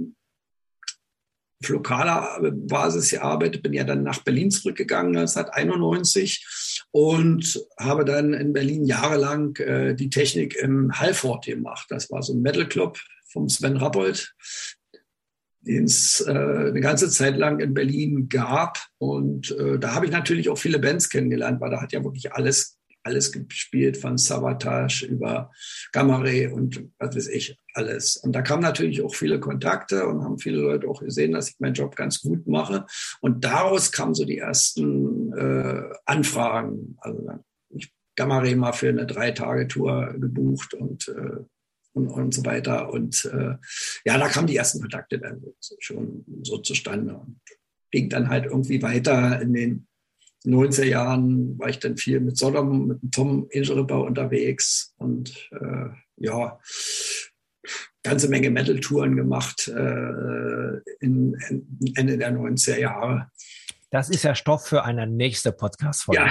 auf 1.63 1.69
lokaler 1.69 2.39
Basis 2.53 3.11
gearbeitet, 3.11 3.63
bin 3.63 3.73
ja 3.73 3.85
dann 3.85 4.03
nach 4.03 4.23
Berlin 4.23 4.51
zurückgegangen 4.51 5.17
1991 5.17 6.87
und 6.93 7.61
habe 7.79 8.05
dann 8.05 8.33
in 8.33 8.53
Berlin 8.53 8.85
jahrelang 8.85 9.57
äh, 9.57 9.95
die 9.95 10.11
Technik 10.11 10.57
im 10.57 10.99
Halford 10.99 11.47
gemacht. 11.47 11.87
Das 11.91 12.11
war 12.11 12.23
so 12.23 12.35
ein 12.35 12.43
Metal 12.43 12.69
Club 12.69 12.99
vom 13.31 13.49
Sven 13.49 13.77
Rappold, 13.77 14.35
den 15.61 15.85
es 15.85 16.25
äh, 16.27 16.31
eine 16.31 16.81
ganze 16.81 17.11
Zeit 17.11 17.37
lang 17.37 17.61
in 17.61 17.75
Berlin 17.75 18.29
gab. 18.29 18.79
Und 18.99 19.51
äh, 19.59 19.79
da 19.79 19.95
habe 19.95 20.07
ich 20.07 20.13
natürlich 20.13 20.49
auch 20.49 20.59
viele 20.59 20.79
Bands 20.79 21.09
kennengelernt, 21.09 21.61
weil 21.61 21.71
da 21.71 21.81
hat 21.81 21.93
ja 21.93 22.05
wirklich 22.05 22.33
alles 22.33 22.78
alles 23.09 23.33
gespielt, 23.33 23.97
von 23.97 24.19
Savatage 24.19 25.07
über 25.07 25.51
Gamma 25.93 26.19
Ray 26.19 26.47
und 26.47 26.85
was 26.99 27.17
weiß 27.17 27.29
ich, 27.29 27.59
alles. 27.75 28.17
Und 28.17 28.33
da 28.33 28.43
kamen 28.43 28.63
natürlich 28.63 29.03
auch 29.03 29.15
viele 29.15 29.41
Kontakte 29.41 30.07
und 30.07 30.23
haben 30.23 30.39
viele 30.39 30.61
Leute 30.61 30.89
auch 30.89 31.01
gesehen, 31.01 31.33
dass 31.33 31.51
ich 31.51 31.61
meinen 31.61 31.75
Job 31.75 31.97
ganz 31.97 32.21
gut 32.21 32.47
mache. 32.47 32.87
Und 33.21 33.45
daraus 33.45 33.93
kamen 33.93 34.15
so 34.15 34.25
die 34.25 34.39
ersten 34.39 35.33
äh, 35.33 35.83
Anfragen. 36.05 36.97
Also 36.99 37.29
ich 37.71 37.93
Gamma 38.17 38.39
Ray 38.39 38.57
mal 38.57 38.73
für 38.73 38.89
eine 38.89 39.07
Drei-Tage-Tour 39.07 40.15
gebucht 40.19 40.75
und 40.75 41.09
äh, 41.09 41.45
und, 41.93 42.09
und 42.09 42.35
so 42.35 42.45
weiter. 42.45 42.93
Und 42.93 43.25
äh, 43.25 43.57
ja, 44.05 44.19
da 44.19 44.29
kamen 44.29 44.47
die 44.47 44.57
ersten 44.57 44.81
Kontakte 44.81 45.19
dann 45.19 45.43
schon 45.81 46.25
so 46.43 46.59
zustande 46.59 47.15
und 47.15 47.41
ging 47.91 48.09
dann 48.09 48.29
halt 48.29 48.47
irgendwie 48.47 48.83
weiter 48.83 49.41
in 49.41 49.53
den 49.53 49.88
90er 50.55 50.85
Jahren 50.85 51.59
war 51.59 51.69
ich 51.69 51.79
dann 51.79 51.97
viel 51.97 52.21
mit 52.21 52.37
Sodom, 52.39 52.89
mit 52.89 53.03
dem 53.03 53.11
Tom 53.11 53.47
Ingelripper 53.51 54.03
unterwegs 54.03 54.95
und 54.99 55.51
äh, 55.53 55.91
ja, 56.17 56.59
ganze 58.03 58.29
Menge 58.29 58.51
Metal-Touren 58.51 59.17
gemacht 59.17 59.69
äh, 59.69 60.79
in, 61.01 61.35
in, 61.49 61.93
Ende 61.95 62.19
der 62.19 62.33
90er 62.33 62.79
Jahre. 62.79 63.31
Das 63.91 64.11
ist 64.11 64.23
ja 64.23 64.35
Stoff 64.35 64.67
für 64.67 64.85
eine 64.85 65.07
nächste 65.07 65.53
Podcast-Folge. 65.53 66.21
Ja. 66.21 66.29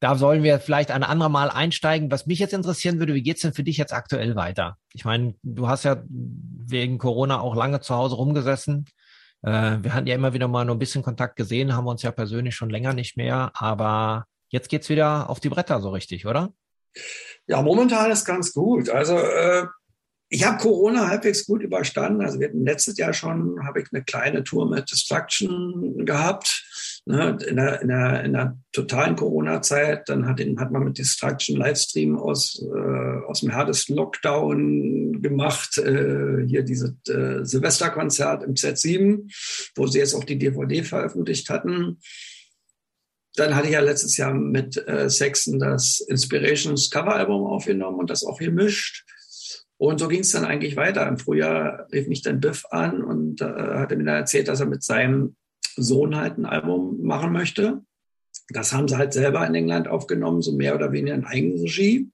Da 0.00 0.16
sollen 0.16 0.42
wir 0.42 0.60
vielleicht 0.60 0.90
ein 0.90 1.02
andermal 1.02 1.50
einsteigen. 1.50 2.10
Was 2.10 2.26
mich 2.26 2.38
jetzt 2.38 2.54
interessieren 2.54 2.98
würde, 2.98 3.14
wie 3.14 3.22
geht's 3.22 3.42
denn 3.42 3.52
für 3.52 3.62
dich 3.62 3.76
jetzt 3.76 3.92
aktuell 3.92 4.34
weiter? 4.34 4.78
Ich 4.94 5.04
meine, 5.04 5.34
du 5.42 5.68
hast 5.68 5.84
ja 5.84 6.02
wegen 6.08 6.96
Corona 6.96 7.40
auch 7.40 7.54
lange 7.54 7.80
zu 7.80 7.94
Hause 7.94 8.16
rumgesessen. 8.16 8.86
Äh, 9.42 9.78
wir 9.82 9.94
hatten 9.94 10.06
ja 10.06 10.14
immer 10.14 10.32
wieder 10.32 10.48
mal 10.48 10.64
nur 10.64 10.76
ein 10.76 10.80
bisschen 10.80 11.02
Kontakt 11.02 11.36
gesehen, 11.36 11.74
haben 11.74 11.86
uns 11.86 12.02
ja 12.02 12.10
persönlich 12.10 12.54
schon 12.54 12.70
länger 12.70 12.92
nicht 12.92 13.16
mehr, 13.16 13.50
aber 13.54 14.26
jetzt 14.48 14.68
geht's 14.68 14.88
wieder 14.88 15.30
auf 15.30 15.40
die 15.40 15.48
Bretter 15.48 15.80
so 15.80 15.90
richtig, 15.90 16.26
oder? 16.26 16.52
Ja, 17.46 17.62
momentan 17.62 18.10
ist 18.10 18.24
ganz 18.24 18.52
gut. 18.52 18.90
Also 18.90 19.16
äh, 19.16 19.66
ich 20.28 20.44
habe 20.44 20.58
Corona 20.58 21.08
halbwegs 21.08 21.46
gut 21.46 21.62
überstanden. 21.62 22.22
Also 22.22 22.38
wir 22.38 22.48
hatten 22.48 22.64
letztes 22.64 22.96
Jahr 22.98 23.12
schon, 23.12 23.64
habe 23.66 23.80
ich 23.80 23.88
eine 23.92 24.04
kleine 24.04 24.44
Tour 24.44 24.68
mit 24.68 24.90
Destruction 24.90 26.04
gehabt. 26.04 26.64
Ne, 27.06 27.38
in, 27.46 27.56
der, 27.56 27.80
in, 27.80 27.88
der, 27.88 28.24
in 28.24 28.32
der 28.34 28.58
totalen 28.72 29.16
Corona-Zeit, 29.16 30.08
dann 30.08 30.28
hat, 30.28 30.38
hat 30.38 30.70
man 30.70 30.84
mit 30.84 30.98
Destruction 30.98 31.56
Livestream 31.56 32.18
aus, 32.18 32.62
äh, 32.62 33.24
aus 33.26 33.40
dem 33.40 33.50
härtesten 33.50 33.96
Lockdown 33.96 35.22
gemacht. 35.22 35.78
Äh, 35.78 36.46
hier 36.46 36.62
dieses 36.62 36.92
äh, 37.08 37.44
Silvesterkonzert 37.44 38.44
im 38.44 38.54
Z7, 38.54 39.32
wo 39.76 39.86
sie 39.86 39.98
jetzt 39.98 40.14
auch 40.14 40.24
die 40.24 40.38
DVD 40.38 40.82
veröffentlicht 40.82 41.48
hatten. 41.48 41.98
Dann 43.36 43.54
hatte 43.54 43.68
ich 43.68 43.74
ja 43.74 43.80
letztes 43.80 44.16
Jahr 44.16 44.34
mit 44.34 44.76
äh, 44.86 45.08
Sexton 45.08 45.58
das 45.58 46.00
Inspirations 46.00 46.90
Cover-Album 46.90 47.46
aufgenommen 47.46 47.98
und 47.98 48.10
das 48.10 48.24
auch 48.24 48.38
gemischt. 48.38 49.04
Und 49.78 49.98
so 49.98 50.08
ging 50.08 50.20
es 50.20 50.32
dann 50.32 50.44
eigentlich 50.44 50.76
weiter. 50.76 51.08
Im 51.08 51.16
Frühjahr 51.16 51.86
rief 51.90 52.06
mich 52.06 52.20
dann 52.20 52.40
Biff 52.40 52.66
an 52.70 53.02
und 53.02 53.40
äh, 53.40 53.46
hatte 53.46 53.96
mir 53.96 54.04
dann 54.04 54.16
erzählt, 54.16 54.48
dass 54.48 54.60
er 54.60 54.66
mit 54.66 54.82
seinem 54.82 55.36
Sohn 55.76 56.16
halt 56.16 56.38
ein 56.38 56.46
Album 56.46 57.02
machen 57.02 57.32
möchte. 57.32 57.82
Das 58.48 58.72
haben 58.72 58.88
sie 58.88 58.96
halt 58.96 59.12
selber 59.12 59.46
in 59.46 59.54
England 59.54 59.88
aufgenommen, 59.88 60.42
so 60.42 60.52
mehr 60.52 60.74
oder 60.74 60.92
weniger 60.92 61.14
in 61.14 61.24
Eigenregie. 61.24 62.10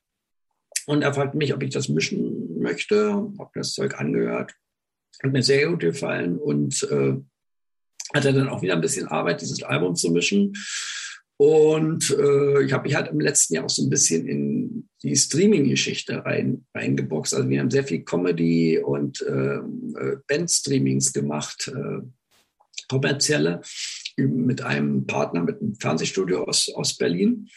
Und 0.86 1.02
er 1.02 1.14
fragte 1.14 1.36
mich, 1.36 1.54
ob 1.54 1.62
ich 1.62 1.70
das 1.70 1.88
mischen 1.88 2.60
möchte, 2.60 3.12
habe 3.12 3.50
das 3.54 3.72
Zeug 3.72 3.98
angehört. 3.98 4.52
Hat 5.22 5.32
mir 5.32 5.42
sehr 5.42 5.68
gut 5.68 5.80
gefallen 5.80 6.38
und 6.38 6.82
äh, 6.90 7.16
hatte 8.14 8.32
dann 8.32 8.48
auch 8.48 8.62
wieder 8.62 8.74
ein 8.74 8.80
bisschen 8.80 9.08
Arbeit, 9.08 9.40
dieses 9.40 9.62
Album 9.62 9.96
zu 9.96 10.10
mischen. 10.10 10.52
Und 11.38 12.10
äh, 12.18 12.62
ich 12.62 12.72
habe 12.72 12.84
mich 12.84 12.94
halt 12.94 13.10
im 13.10 13.20
letzten 13.20 13.54
Jahr 13.54 13.64
auch 13.64 13.70
so 13.70 13.82
ein 13.82 13.90
bisschen 13.90 14.26
in 14.26 14.88
die 15.02 15.14
Streaming-Geschichte 15.14 16.24
rein, 16.24 16.66
reingeboxt. 16.74 17.34
Also 17.34 17.48
wir 17.48 17.60
haben 17.60 17.70
sehr 17.70 17.84
viel 17.84 18.04
Comedy 18.04 18.78
und 18.78 19.20
äh, 19.22 19.56
äh 19.56 20.16
Band-Streamings 20.26 21.12
gemacht. 21.12 21.68
Äh, 21.74 22.06
kommerzielle, 22.88 23.60
mit 24.16 24.62
einem 24.62 25.06
Partner, 25.06 25.42
mit 25.42 25.60
einem 25.60 25.74
Fernsehstudio 25.74 26.44
aus, 26.44 26.70
aus 26.74 26.96
Berlin. 26.96 27.48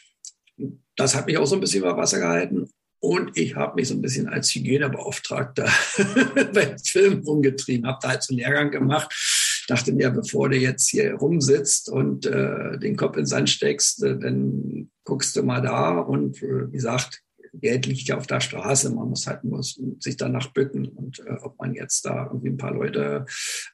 Das 0.96 1.16
hat 1.16 1.26
mich 1.26 1.38
auch 1.38 1.46
so 1.46 1.56
ein 1.56 1.62
bisschen 1.62 1.82
über 1.82 1.96
Wasser 1.96 2.20
gehalten. 2.20 2.70
Und 3.02 3.38
ich 3.38 3.56
habe 3.56 3.76
mich 3.76 3.88
so 3.88 3.94
ein 3.94 4.02
bisschen 4.02 4.28
als 4.28 4.54
Hygienebeauftragter 4.54 5.72
beim 6.54 6.78
Film 6.80 7.24
rumgetrieben, 7.26 7.88
habe 7.88 8.00
da 8.02 8.10
halt 8.10 8.24
so 8.24 8.34
einen 8.34 8.40
Lehrgang 8.40 8.72
gemacht. 8.72 9.66
Dachte 9.70 9.94
mir, 9.94 10.10
bevor 10.10 10.50
du 10.50 10.58
jetzt 10.58 10.90
hier 10.90 11.14
rumsitzt 11.14 11.90
und 11.90 12.26
äh, 12.26 12.78
den 12.78 12.98
Kopf 12.98 13.16
in 13.16 13.22
den 13.22 13.28
Sand 13.28 13.50
steckst, 13.50 14.04
äh, 14.04 14.18
dann 14.18 14.90
guckst 15.06 15.36
du 15.36 15.44
mal 15.44 15.62
da. 15.62 16.00
Und 16.00 16.42
äh, 16.44 16.68
wie 16.68 16.74
gesagt, 16.74 17.22
Geld 17.54 17.86
liegt 17.86 18.08
ja 18.08 18.18
auf 18.18 18.28
der 18.28 18.42
Straße, 18.42 18.94
man 18.94 19.10
muss 19.10 19.28
halt 19.28 19.44
nur 19.44 19.64
sich 19.64 20.18
danach 20.18 20.54
bücken 20.54 20.88
und 20.88 21.20
äh, 21.20 21.38
ob 21.42 21.60
man 21.60 21.74
jetzt 21.74 22.06
da 22.06 22.28
irgendwie 22.28 22.50
ein 22.50 22.58
paar 22.58 22.74
Leute 22.74 23.26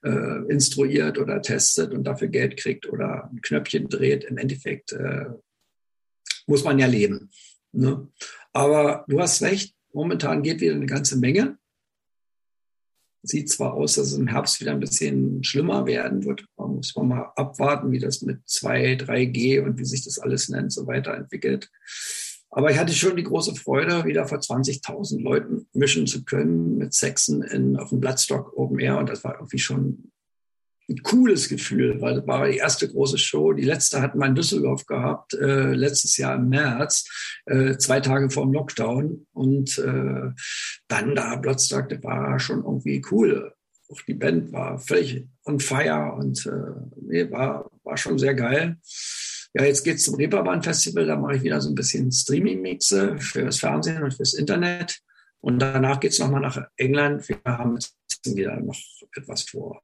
äh, 0.04 0.52
instruiert 0.52 1.18
oder 1.18 1.42
testet 1.42 1.94
und 1.94 2.04
dafür 2.04 2.28
Geld 2.28 2.58
kriegt 2.58 2.88
oder 2.88 3.30
ein 3.32 3.42
Knöpfchen 3.42 3.90
dreht, 3.90 4.24
im 4.26 4.38
Endeffekt 4.38 4.92
äh, 4.94 5.26
muss 6.48 6.64
man 6.64 6.80
ja 6.80 6.88
leben. 6.88 7.30
Ne? 7.72 8.08
Aber 8.54 9.06
du 9.08 9.20
hast 9.20 9.42
recht, 9.42 9.76
momentan 9.94 10.44
geht 10.44 10.62
wieder 10.62 10.76
eine 10.76 10.86
ganze 10.86 11.18
Menge. 11.18 11.58
Sieht 13.24 13.50
zwar 13.50 13.74
aus, 13.74 13.96
dass 13.96 14.08
es 14.08 14.18
im 14.18 14.28
Herbst 14.28 14.62
wieder 14.62 14.72
ein 14.72 14.80
bisschen 14.80 15.44
schlimmer 15.44 15.88
werden 15.88 16.26
wird. 16.26 16.46
Man 16.58 16.76
muss 16.76 16.96
mal 16.96 17.32
abwarten, 17.36 17.92
wie 17.92 18.00
das 18.00 18.22
mit 18.22 18.48
2, 18.48 18.98
3G 18.98 19.62
und 19.64 19.80
wie 19.80 19.86
sich 19.86 20.04
das 20.04 20.20
alles 20.20 20.48
nennt, 20.50 20.72
so 20.72 20.86
weiterentwickelt. 20.86 21.72
Aber 22.56 22.72
ich 22.72 22.78
hatte 22.78 22.94
schon 22.94 23.18
die 23.18 23.24
große 23.24 23.54
Freude, 23.54 24.06
wieder 24.06 24.26
vor 24.28 24.38
20.000 24.38 25.22
Leuten 25.22 25.68
mischen 25.74 26.08
zu 26.08 26.24
können 26.24 26.78
mit 26.78 26.94
Sexen 26.94 27.44
in, 27.44 27.76
auf 27.76 27.90
dem 27.90 28.00
Bloodstock 28.00 28.58
Open 28.58 28.80
Air. 28.80 28.98
Und 28.98 29.10
das 29.10 29.26
war 29.26 29.36
irgendwie 29.36 29.60
schon 29.60 30.10
ein 30.88 31.04
cooles 31.04 31.50
Gefühl, 31.50 32.00
weil 32.00 32.16
das 32.16 32.28
war 32.28 32.48
die 32.48 32.56
erste 32.56 32.88
große 32.88 33.18
Show. 33.18 33.52
Die 33.52 33.66
letzte 33.66 34.02
hatten 34.02 34.20
wir 34.20 34.28
in 34.28 34.36
Düsseldorf 34.36 34.86
gehabt, 34.86 35.34
äh, 35.34 35.74
letztes 35.74 36.16
Jahr 36.16 36.36
im 36.36 36.48
März, 36.48 37.10
äh, 37.46 37.76
zwei 37.78 38.00
Tage 38.00 38.30
vor 38.30 38.46
dem 38.46 38.54
Lockdown. 38.54 39.28
Und 39.34 39.78
äh, 39.78 40.32
dann 40.88 41.14
da 41.14 41.36
Bloodstock, 41.36 41.90
das 41.90 42.02
war 42.04 42.40
schon 42.40 42.64
irgendwie 42.64 43.04
cool. 43.12 43.54
Auch 43.90 44.02
die 44.08 44.14
Band 44.14 44.54
war 44.54 44.80
völlig 44.80 45.28
on 45.44 45.60
fire 45.60 46.14
und 46.18 46.46
äh, 46.46 46.72
nee, 47.02 47.30
war, 47.30 47.70
war 47.84 47.98
schon 47.98 48.18
sehr 48.18 48.34
geil. 48.34 48.78
Ja, 49.58 49.64
jetzt 49.64 49.86
geht's 49.86 50.04
zum 50.04 50.16
Reeperbahn 50.16 50.62
Festival, 50.62 51.06
da 51.06 51.16
mache 51.16 51.38
ich 51.38 51.44
wieder 51.44 51.62
so 51.62 51.70
ein 51.70 51.76
bisschen 51.76 52.12
Streaming-Mixe 52.12 53.18
fürs 53.20 53.60
Fernsehen 53.60 54.04
und 54.04 54.14
fürs 54.14 54.34
Internet. 54.34 55.00
Und 55.40 55.60
danach 55.60 56.02
geht's 56.02 56.20
nochmal 56.20 56.42
nach 56.42 56.62
England. 56.76 57.30
Wir 57.30 57.40
haben 57.46 57.76
jetzt 57.76 57.96
wieder 58.36 58.60
noch 58.60 58.78
etwas 59.16 59.44
vor. 59.44 59.82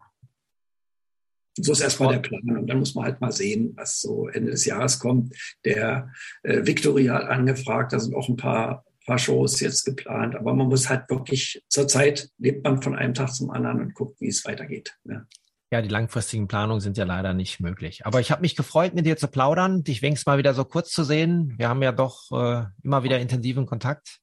So 1.56 1.72
ist 1.72 1.80
erstmal 1.80 2.16
der 2.16 2.20
Plan. 2.20 2.58
Und 2.58 2.68
dann 2.68 2.80
muss 2.80 2.96
man 2.96 3.06
halt 3.06 3.22
mal 3.22 3.32
sehen, 3.32 3.72
was 3.78 4.02
so 4.02 4.28
Ende 4.28 4.52
des 4.52 4.66
Jahres 4.66 5.00
kommt. 5.00 5.36
Der 5.64 6.12
äh, 6.44 6.66
Victoria 6.66 7.14
hat 7.14 7.30
angefragt, 7.30 7.94
da 7.94 8.00
sind 8.00 8.14
auch 8.14 8.28
ein 8.28 8.36
paar, 8.36 8.84
paar 9.06 9.20
Shows 9.20 9.62
jetzt 9.62 9.86
geplant. 9.86 10.36
Aber 10.36 10.54
man 10.54 10.68
muss 10.68 10.90
halt 10.90 11.10
wirklich, 11.10 11.64
zurzeit 11.70 12.30
lebt 12.40 12.66
man 12.66 12.82
von 12.82 12.96
einem 12.96 13.14
Tag 13.14 13.34
zum 13.34 13.52
anderen 13.52 13.80
und 13.80 13.94
guckt, 13.94 14.20
wie 14.20 14.28
es 14.28 14.44
weitergeht. 14.44 14.98
Ja. 15.06 15.26
Ja, 15.72 15.82
die 15.82 15.88
langfristigen 15.88 16.50
Planungen 16.50 16.82
sind 16.82 16.98
ja 16.98 17.06
leider 17.06 17.34
nicht 17.34 17.62
möglich. 17.62 18.06
Aber 18.06 18.20
ich 18.20 18.30
habe 18.30 18.42
mich 18.42 18.58
gefreut, 18.58 18.94
mit 18.94 19.06
dir 19.06 19.16
zu 19.16 19.30
plaudern, 19.30 19.84
dich 19.84 20.02
wenigstens 20.02 20.26
mal 20.26 20.38
wieder 20.38 20.54
so 20.54 20.66
kurz 20.66 20.92
zu 20.92 21.06
sehen. 21.06 21.54
Wir 21.58 21.70
haben 21.70 21.82
ja 21.82 21.94
doch 21.94 22.30
äh, 22.32 22.66
immer 22.84 23.04
wieder 23.04 23.20
intensiven 23.20 23.66
Kontakt, 23.66 24.20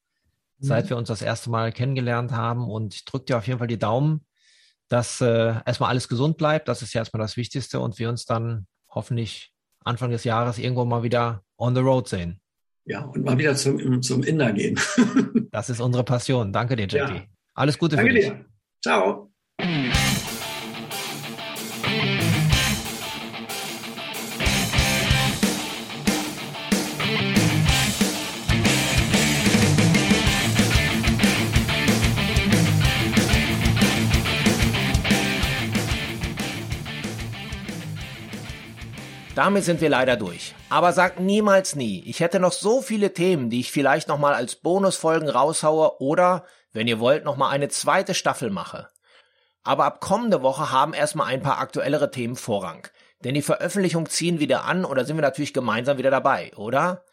mhm. 0.58 0.66
seit 0.66 0.90
wir 0.90 0.98
uns 0.98 1.08
das 1.08 1.22
erste 1.22 1.48
Mal 1.48 1.72
kennengelernt 1.72 2.32
haben. 2.32 2.68
Und 2.68 2.94
ich 2.94 3.06
drücke 3.06 3.24
dir 3.24 3.38
auf 3.38 3.46
jeden 3.46 3.61
Fall 3.61 3.66
die 3.66 3.78
Daumen, 3.78 4.26
dass 4.88 5.22
äh, 5.22 5.54
erstmal 5.64 5.88
alles 5.88 6.08
gesund 6.08 6.37
bleibt. 6.37 6.68
Das 6.68 6.82
ist 6.82 6.92
ja 6.92 7.00
erstmal 7.00 7.22
das 7.22 7.38
Wichtigste 7.38 7.80
und 7.80 7.98
wir 7.98 8.11
uns 8.11 8.26
dann 8.26 8.66
hoffentlich 8.90 9.50
Anfang 9.82 10.11
des 10.11 10.24
Jahres 10.24 10.58
irgendwo 10.58 10.84
mal 10.84 11.02
wieder 11.02 11.42
on 11.56 11.74
the 11.74 11.80
road 11.80 12.08
sehen. 12.08 12.42
Ja, 12.84 13.04
und 13.04 13.24
mal 13.24 13.38
wieder 13.38 13.54
zum, 13.54 14.02
zum 14.02 14.22
Inder 14.22 14.52
gehen. 14.52 14.78
das 15.50 15.70
ist 15.70 15.80
unsere 15.80 16.04
Passion. 16.04 16.52
Danke 16.52 16.76
dir, 16.76 16.88
Jackie. 16.88 17.16
Ja. 17.16 17.24
Alles 17.54 17.78
Gute 17.78 17.96
Danke 17.96 18.11
für 18.11 18.16
dich. 18.18 18.26
Dir. 18.26 18.44
Ciao. 18.82 19.32
Damit 39.38 39.62
sind 39.62 39.81
wir 39.81 39.88
leider 39.88 40.16
durch. 40.16 40.53
Aber 40.68 40.92
sagt 40.92 41.20
niemals 41.20 41.77
nie. 41.77 42.03
Ich 42.07 42.18
hätte 42.18 42.40
noch 42.40 42.51
so 42.51 42.83
viele 42.83 43.12
Themen, 43.12 43.51
die 43.51 43.61
ich 43.61 43.70
vielleicht 43.70 44.09
nochmal 44.09 44.35
als 44.35 44.57
Bonusfolgen 44.57 45.29
raushaue 45.29 46.01
oder, 46.01 46.44
wenn 46.72 46.88
ihr 46.88 46.98
wollt, 46.98 47.24
nochmal 47.24 47.53
eine 47.53 47.68
zweite 47.68 48.14
Staffel 48.14 48.51
mache. 48.51 48.88
Aber 49.62 49.85
ab 49.85 50.01
kommende 50.01 50.42
Woche 50.42 50.72
haben 50.72 50.92
erstmal 50.92 51.29
ein 51.29 51.40
paar 51.40 51.61
aktuellere 51.61 52.11
Themen 52.11 52.35
Vorrang. 52.35 52.88
Denn 53.22 53.35
die 53.35 53.42
Veröffentlichung 53.42 54.09
ziehen 54.09 54.40
wieder 54.40 54.64
an 54.64 54.85
oder 54.85 55.05
sind 55.05 55.16
wir 55.16 55.22
natürlich 55.22 55.55
gemeinsam 55.55 55.98
wieder 55.98 56.11
dabei, 56.11 56.51
oder? 56.57 57.05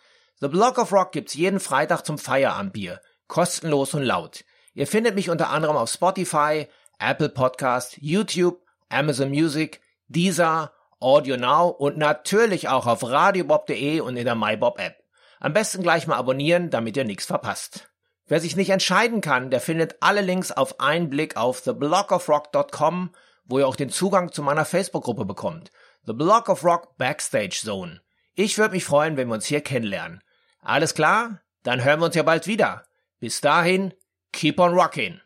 The 0.42 0.48
Block 0.48 0.80
of 0.80 0.92
Rock 0.92 1.12
gibt's 1.12 1.36
jeden 1.36 1.60
Freitag 1.60 2.08
zum 2.08 2.18
Feierabendbier. 2.18 3.02
Kostenlos 3.28 3.94
und 3.94 4.02
laut. 4.02 4.46
Ihr 4.74 4.88
findet 4.88 5.14
mich 5.14 5.30
unter 5.30 5.52
anderem 5.52 5.78
auf 5.78 5.92
Spotify, 5.92 6.66
Apple 6.98 7.30
Podcast, 7.30 8.00
YouTube, 8.02 8.64
Amazon 8.90 9.30
Music, 9.30 9.80
Deezer 10.08 10.72
Audio 11.06 11.38
Now 11.38 11.68
und 11.68 11.98
natürlich 12.00 12.68
auch 12.68 12.88
auf 12.88 13.04
radiobob.de 13.04 14.00
und 14.00 14.18
in 14.18 14.26
der 14.26 14.34
MyBob 14.34 14.80
App. 14.80 15.04
Am 15.40 15.54
besten 15.54 15.84
gleich 15.84 16.08
mal 16.08 16.16
abonnieren, 16.16 16.72
damit 16.72 16.98
ihr 16.98 17.04
nichts 17.04 17.28
verpasst. 17.28 17.92
Wer 18.26 18.40
sich 18.40 18.56
nicht 18.56 18.72
entscheiden 18.72 19.22
kann, 19.22 19.52
der 19.52 19.62
findet 19.62 19.98
alle 20.00 20.22
Links 20.22 20.52
auf 20.52 20.80
einen 20.80 21.12
Blick 21.12 21.38
auf 21.38 21.62
theblockofrock.com, 21.62 23.14
wo 23.46 23.60
ihr 23.60 23.68
auch 23.68 23.76
den 23.76 23.92
Zugang 23.92 24.32
zu 24.32 24.42
meiner 24.42 24.66
Facebook-Gruppe 24.66 25.26
bekommt. 25.26 25.72
The 26.08 26.14
Block 26.14 26.50
of 26.50 26.64
Rock 26.64 26.98
Backstage 26.98 27.60
Zone. 27.64 28.02
Ich 28.34 28.58
würde 28.58 28.74
mich 28.74 28.86
freuen, 28.86 29.16
wenn 29.16 29.28
wir 29.28 29.36
uns 29.36 29.46
hier 29.46 29.62
kennenlernen. 29.62 30.24
Alles 30.62 30.96
klar? 30.96 31.42
Dann 31.62 31.84
hören 31.84 32.00
wir 32.00 32.08
uns 32.08 32.16
ja 32.16 32.24
bald 32.24 32.48
wieder. 32.48 32.84
Bis 33.20 33.42
dahin, 33.42 33.94
keep 34.32 34.60
on 34.60 34.74
rocking. 34.74 35.22